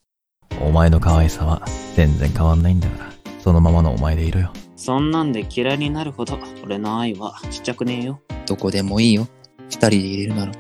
[0.61, 1.63] お前の可愛さは
[1.95, 4.53] 全然変わんないんだから、そのままのお前でいろよ。
[4.75, 8.21] そんなんで嫌いになるほど俺の愛はちっちゃくねえよ。
[8.47, 9.29] どこでもいいよ。
[9.69, 10.53] 二人で入れるなら。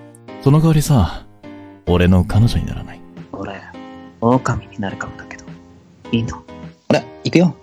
[0.44, 1.26] その代わりさ、
[1.86, 3.00] 俺の彼女にならない。
[3.32, 3.60] 俺、
[4.20, 5.44] 狼になるかもだけど。
[6.12, 6.36] いいの？
[6.36, 6.44] ほ
[6.90, 7.56] ら、行くよ。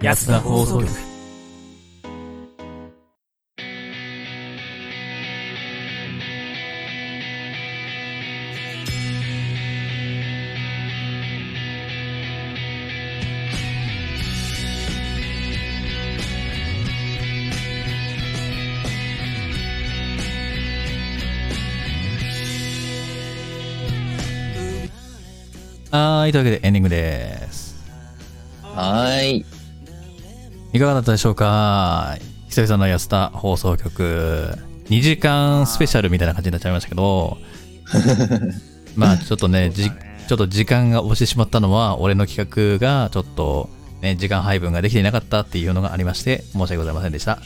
[0.00, 1.11] 安田放送局。
[26.22, 27.74] はーい、というわけでエンディングです。
[28.62, 29.46] はーい。
[30.72, 32.16] いかがだったでしょうか？
[32.48, 37.38] 久々の安田放送局、2時間スペシャルみたいな感じになっちゃいましたけど、
[38.94, 43.68] まあちょっとね、じちょっと時間が押してしまったのは、俺の企画がちょっと、
[44.00, 47.40] ね、時間配分ができていなかったっていうのがありまして、申し訳ございませんでした。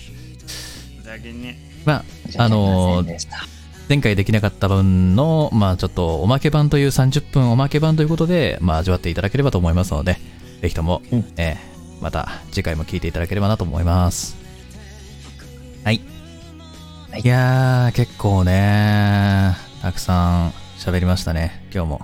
[1.87, 3.56] まあ、あのー
[3.89, 10.19] 前回できなかった分の、まあちょっとおまけ版という30分おまけ版ということで、まあ味わっていただければと思いますので、
[10.61, 14.37] ぜひとも、うんえーまた次回も聞いていただければなと思います。
[15.85, 16.01] はい。
[17.11, 22.01] はいいやー、結構ね、たくさん喋りましたね、今日も。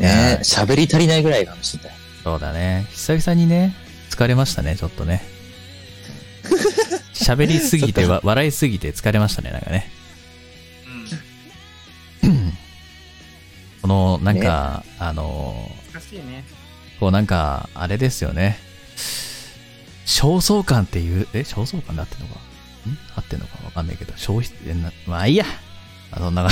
[0.00, 1.92] ねえ、喋り足りないぐらいかもしれない。
[2.24, 2.86] そうだね。
[2.90, 3.74] 久々にね、
[4.10, 5.22] 疲れましたね、ちょっとね。
[7.14, 9.88] 喋りすぎて、わ笑いすぎて疲れましたね、なんかね。
[13.92, 16.44] の、なんか、あの難しいね。
[17.00, 18.58] こうなんか、あれですよね。
[20.06, 22.34] 焦燥感っていう、え、焦燥感で合ってんのか？
[22.34, 22.38] ん？
[23.16, 25.44] 合ってんのかわかんないけど、消費、えなまあいいや。
[26.10, 26.48] あそんな、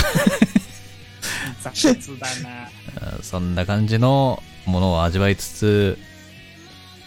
[1.63, 2.71] 雑だな。
[3.23, 5.99] そんな感じのものを味わいつつ、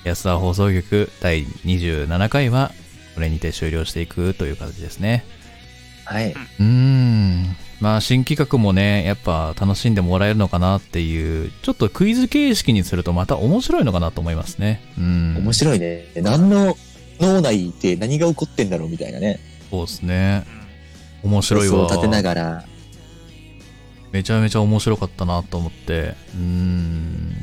[0.04, 2.72] 安田放送局第27回は、
[3.16, 5.24] これにて終了していくという形ですね。
[6.06, 6.32] はい。
[6.32, 7.56] うーん。
[7.84, 14.82] まあ、新企画もね、やっぱ楽しんでもらえるのかなっていう、ちょっとクイズ形式にするとまた面白いのかなと思いますね。
[14.98, 15.36] うん。
[15.40, 16.06] 面白いね。
[16.16, 16.78] 何の
[17.20, 19.38] 脳内で何が起こってんだろうみたいなね。
[19.70, 20.46] そうですね。
[21.24, 21.84] 面白いわ。
[21.90, 22.66] 立てながら。
[24.14, 26.16] めちゃめちゃ面白かったなと思って。
[26.36, 27.36] うーん。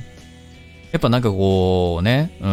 [0.93, 2.49] やっぱなんかこうね、うー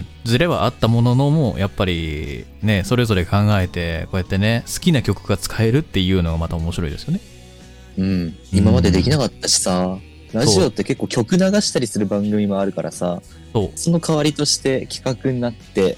[0.00, 7.20] ん、ズレはあったもののも、やっぱりね、それぞれ考えて、こうやってね、好きな曲が使えるっていうのがまた面白いですよね。
[7.98, 8.36] うん。
[8.52, 9.98] 今までできなかったしさ、
[10.32, 13.20] ラジオって結構曲流したりする番組もあるからさ、
[13.52, 13.70] そう。
[13.74, 15.96] その代わりとして企画になって、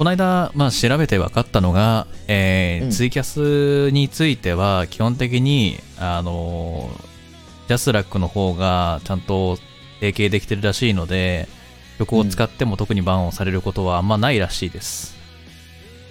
[0.00, 7.10] この間、まあ、調べて分かったのが、えーうんツイキャスについては基本的に、あのー
[7.68, 9.58] ジャスラックの方がちゃんと
[10.00, 11.48] 提携できてるらしいので
[11.98, 15.14] 曲を使っても特にバンをされることはあんまないらしいです。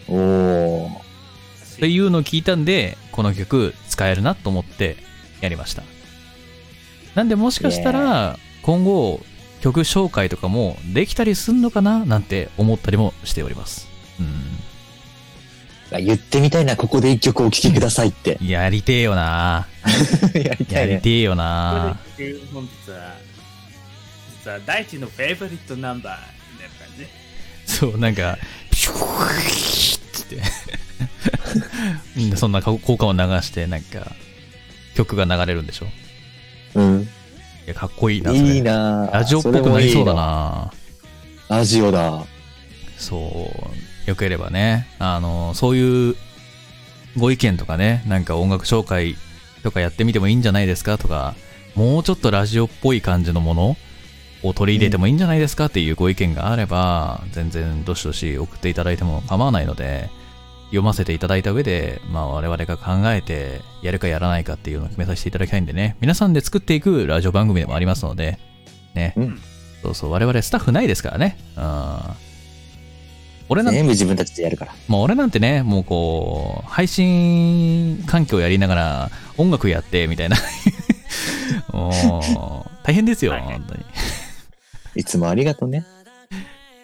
[0.08, 0.90] おー。
[0.90, 4.98] っていうのを聞いたんでこの曲使えるなと思って
[5.42, 5.84] やりました。
[7.16, 9.22] なんでもしかしたら今後
[9.62, 13.88] 曲紹介とかもできたりすんのかななんて思ったりもしております。
[14.20, 14.24] う
[16.02, 18.38] 言ってみたいな、ここで一曲お聴きくださいって。
[18.44, 18.46] ん。
[18.48, 19.68] やりてえよな
[20.36, 21.98] やりてえよな
[22.54, 23.16] 本日は
[24.44, 26.20] 実は大地のフェイバリットナンバー
[26.54, 27.10] みたいな感じね
[27.66, 28.38] そう、なんか、
[28.72, 30.42] ピューッつって。
[32.16, 34.12] みんなそんな効果を流して、なんか、
[34.96, 35.88] 曲が流れるんでしょ？
[36.76, 37.02] うん。
[37.04, 37.08] い
[37.68, 40.14] や、かっこいいな、それいいなぁラジオっぽくなりそうだ。
[40.14, 40.72] な
[41.48, 42.26] ラジオだ。
[42.98, 43.52] そ
[44.06, 46.16] う、よければね、あの、そういう
[47.18, 49.16] ご意見とかね、なんか音楽紹介
[49.64, 50.98] とかやってみてもいいんじゃないですか？
[50.98, 51.36] とか、
[51.76, 53.78] もうちょっとラジオっぽい感じのもの
[54.44, 60.10] を取り入れてもいいんじゃないですかっていうご意見があれば、全然どしどし送っていただいても構わないので、
[60.68, 68.40] 読ませていただいた上で、まあ我々が考えてやるかやらないかっていうのを決めさせていただきたいんでね、皆さんで作っていくラジオ番組でもありますので、
[68.94, 69.40] ね、うん
[69.82, 71.38] そうそう、我々スタッフないですからね。
[71.56, 72.00] うん。
[73.52, 74.76] 俺なんて全部自分たちでやるから。
[74.88, 80.38] もう俺なんてね、もうこう、配信環境やりながら音楽やってみたいな。
[81.72, 83.86] もう、大変ですよ、本当に。
[85.00, 85.86] いつもありがとうね。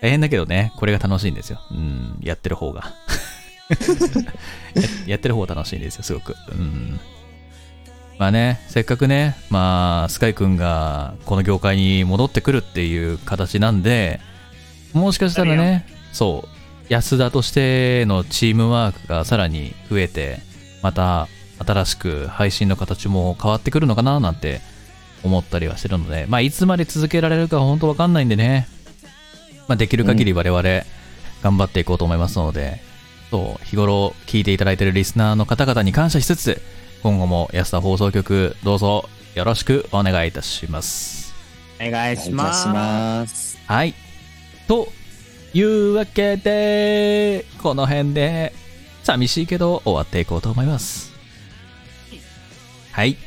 [0.02, 1.60] 大変だけどね、これが楽しいんですよ。
[1.72, 2.94] うん、やってる方が。
[4.74, 6.34] ややってる方が楽しいんですよ、すごく。
[6.52, 7.00] うん。
[8.18, 14.22] まあね、せっかくね、まあ、スカイくんがこの業界に戻ってくるっていう形なんで、
[14.94, 16.50] もしかしたらね、そう、
[16.88, 20.40] 安田としてのチームワークがさらに増えて、
[20.82, 21.28] また
[21.66, 24.62] 新しく配信の形も変わってくるのかななんて
[25.26, 28.68] 思ったりはしてるので、まあ、いつまで続けられるか本当わかんないんでね、
[29.68, 30.62] まあ、できる限り我々
[31.42, 32.80] 頑張っていこうと思いますので、
[33.32, 36.62] そう、日頃聞いていただいているリスナーの方々に感謝しつつ、
[37.04, 41.34] 今後も安田放送局どうぞよろしくお願いいたします。
[41.80, 43.58] お願いします。
[43.68, 43.94] はい。
[44.68, 44.88] と
[45.54, 48.54] いうわけで、この辺で、
[49.04, 51.14] 寂しいけど終わっていこうと思います。
[52.92, 53.18] はい。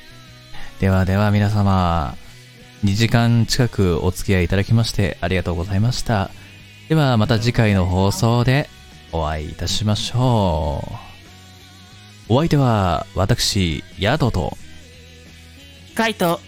[0.80, 2.16] ではでは皆様、
[2.84, 6.30] 2時間近くお付き合いいただきましてありがとうございました。
[6.88, 8.70] ではまた次回の放送で
[9.10, 10.84] お会いいたしましょ
[12.28, 12.32] う。
[12.32, 14.56] お相手は私、ヤドと、
[15.96, 16.38] カイト。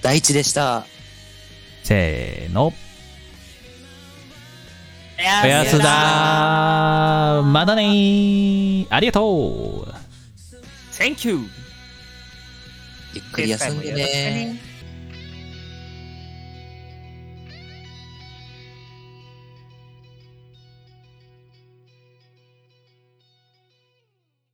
[0.00, 0.86] 大地でした。
[1.82, 2.72] せーの、
[5.42, 8.86] おやすだーまたねー。
[8.90, 9.94] ありがとう。
[10.92, 11.59] Thank you
[13.14, 14.69] ゆっくり休んでね。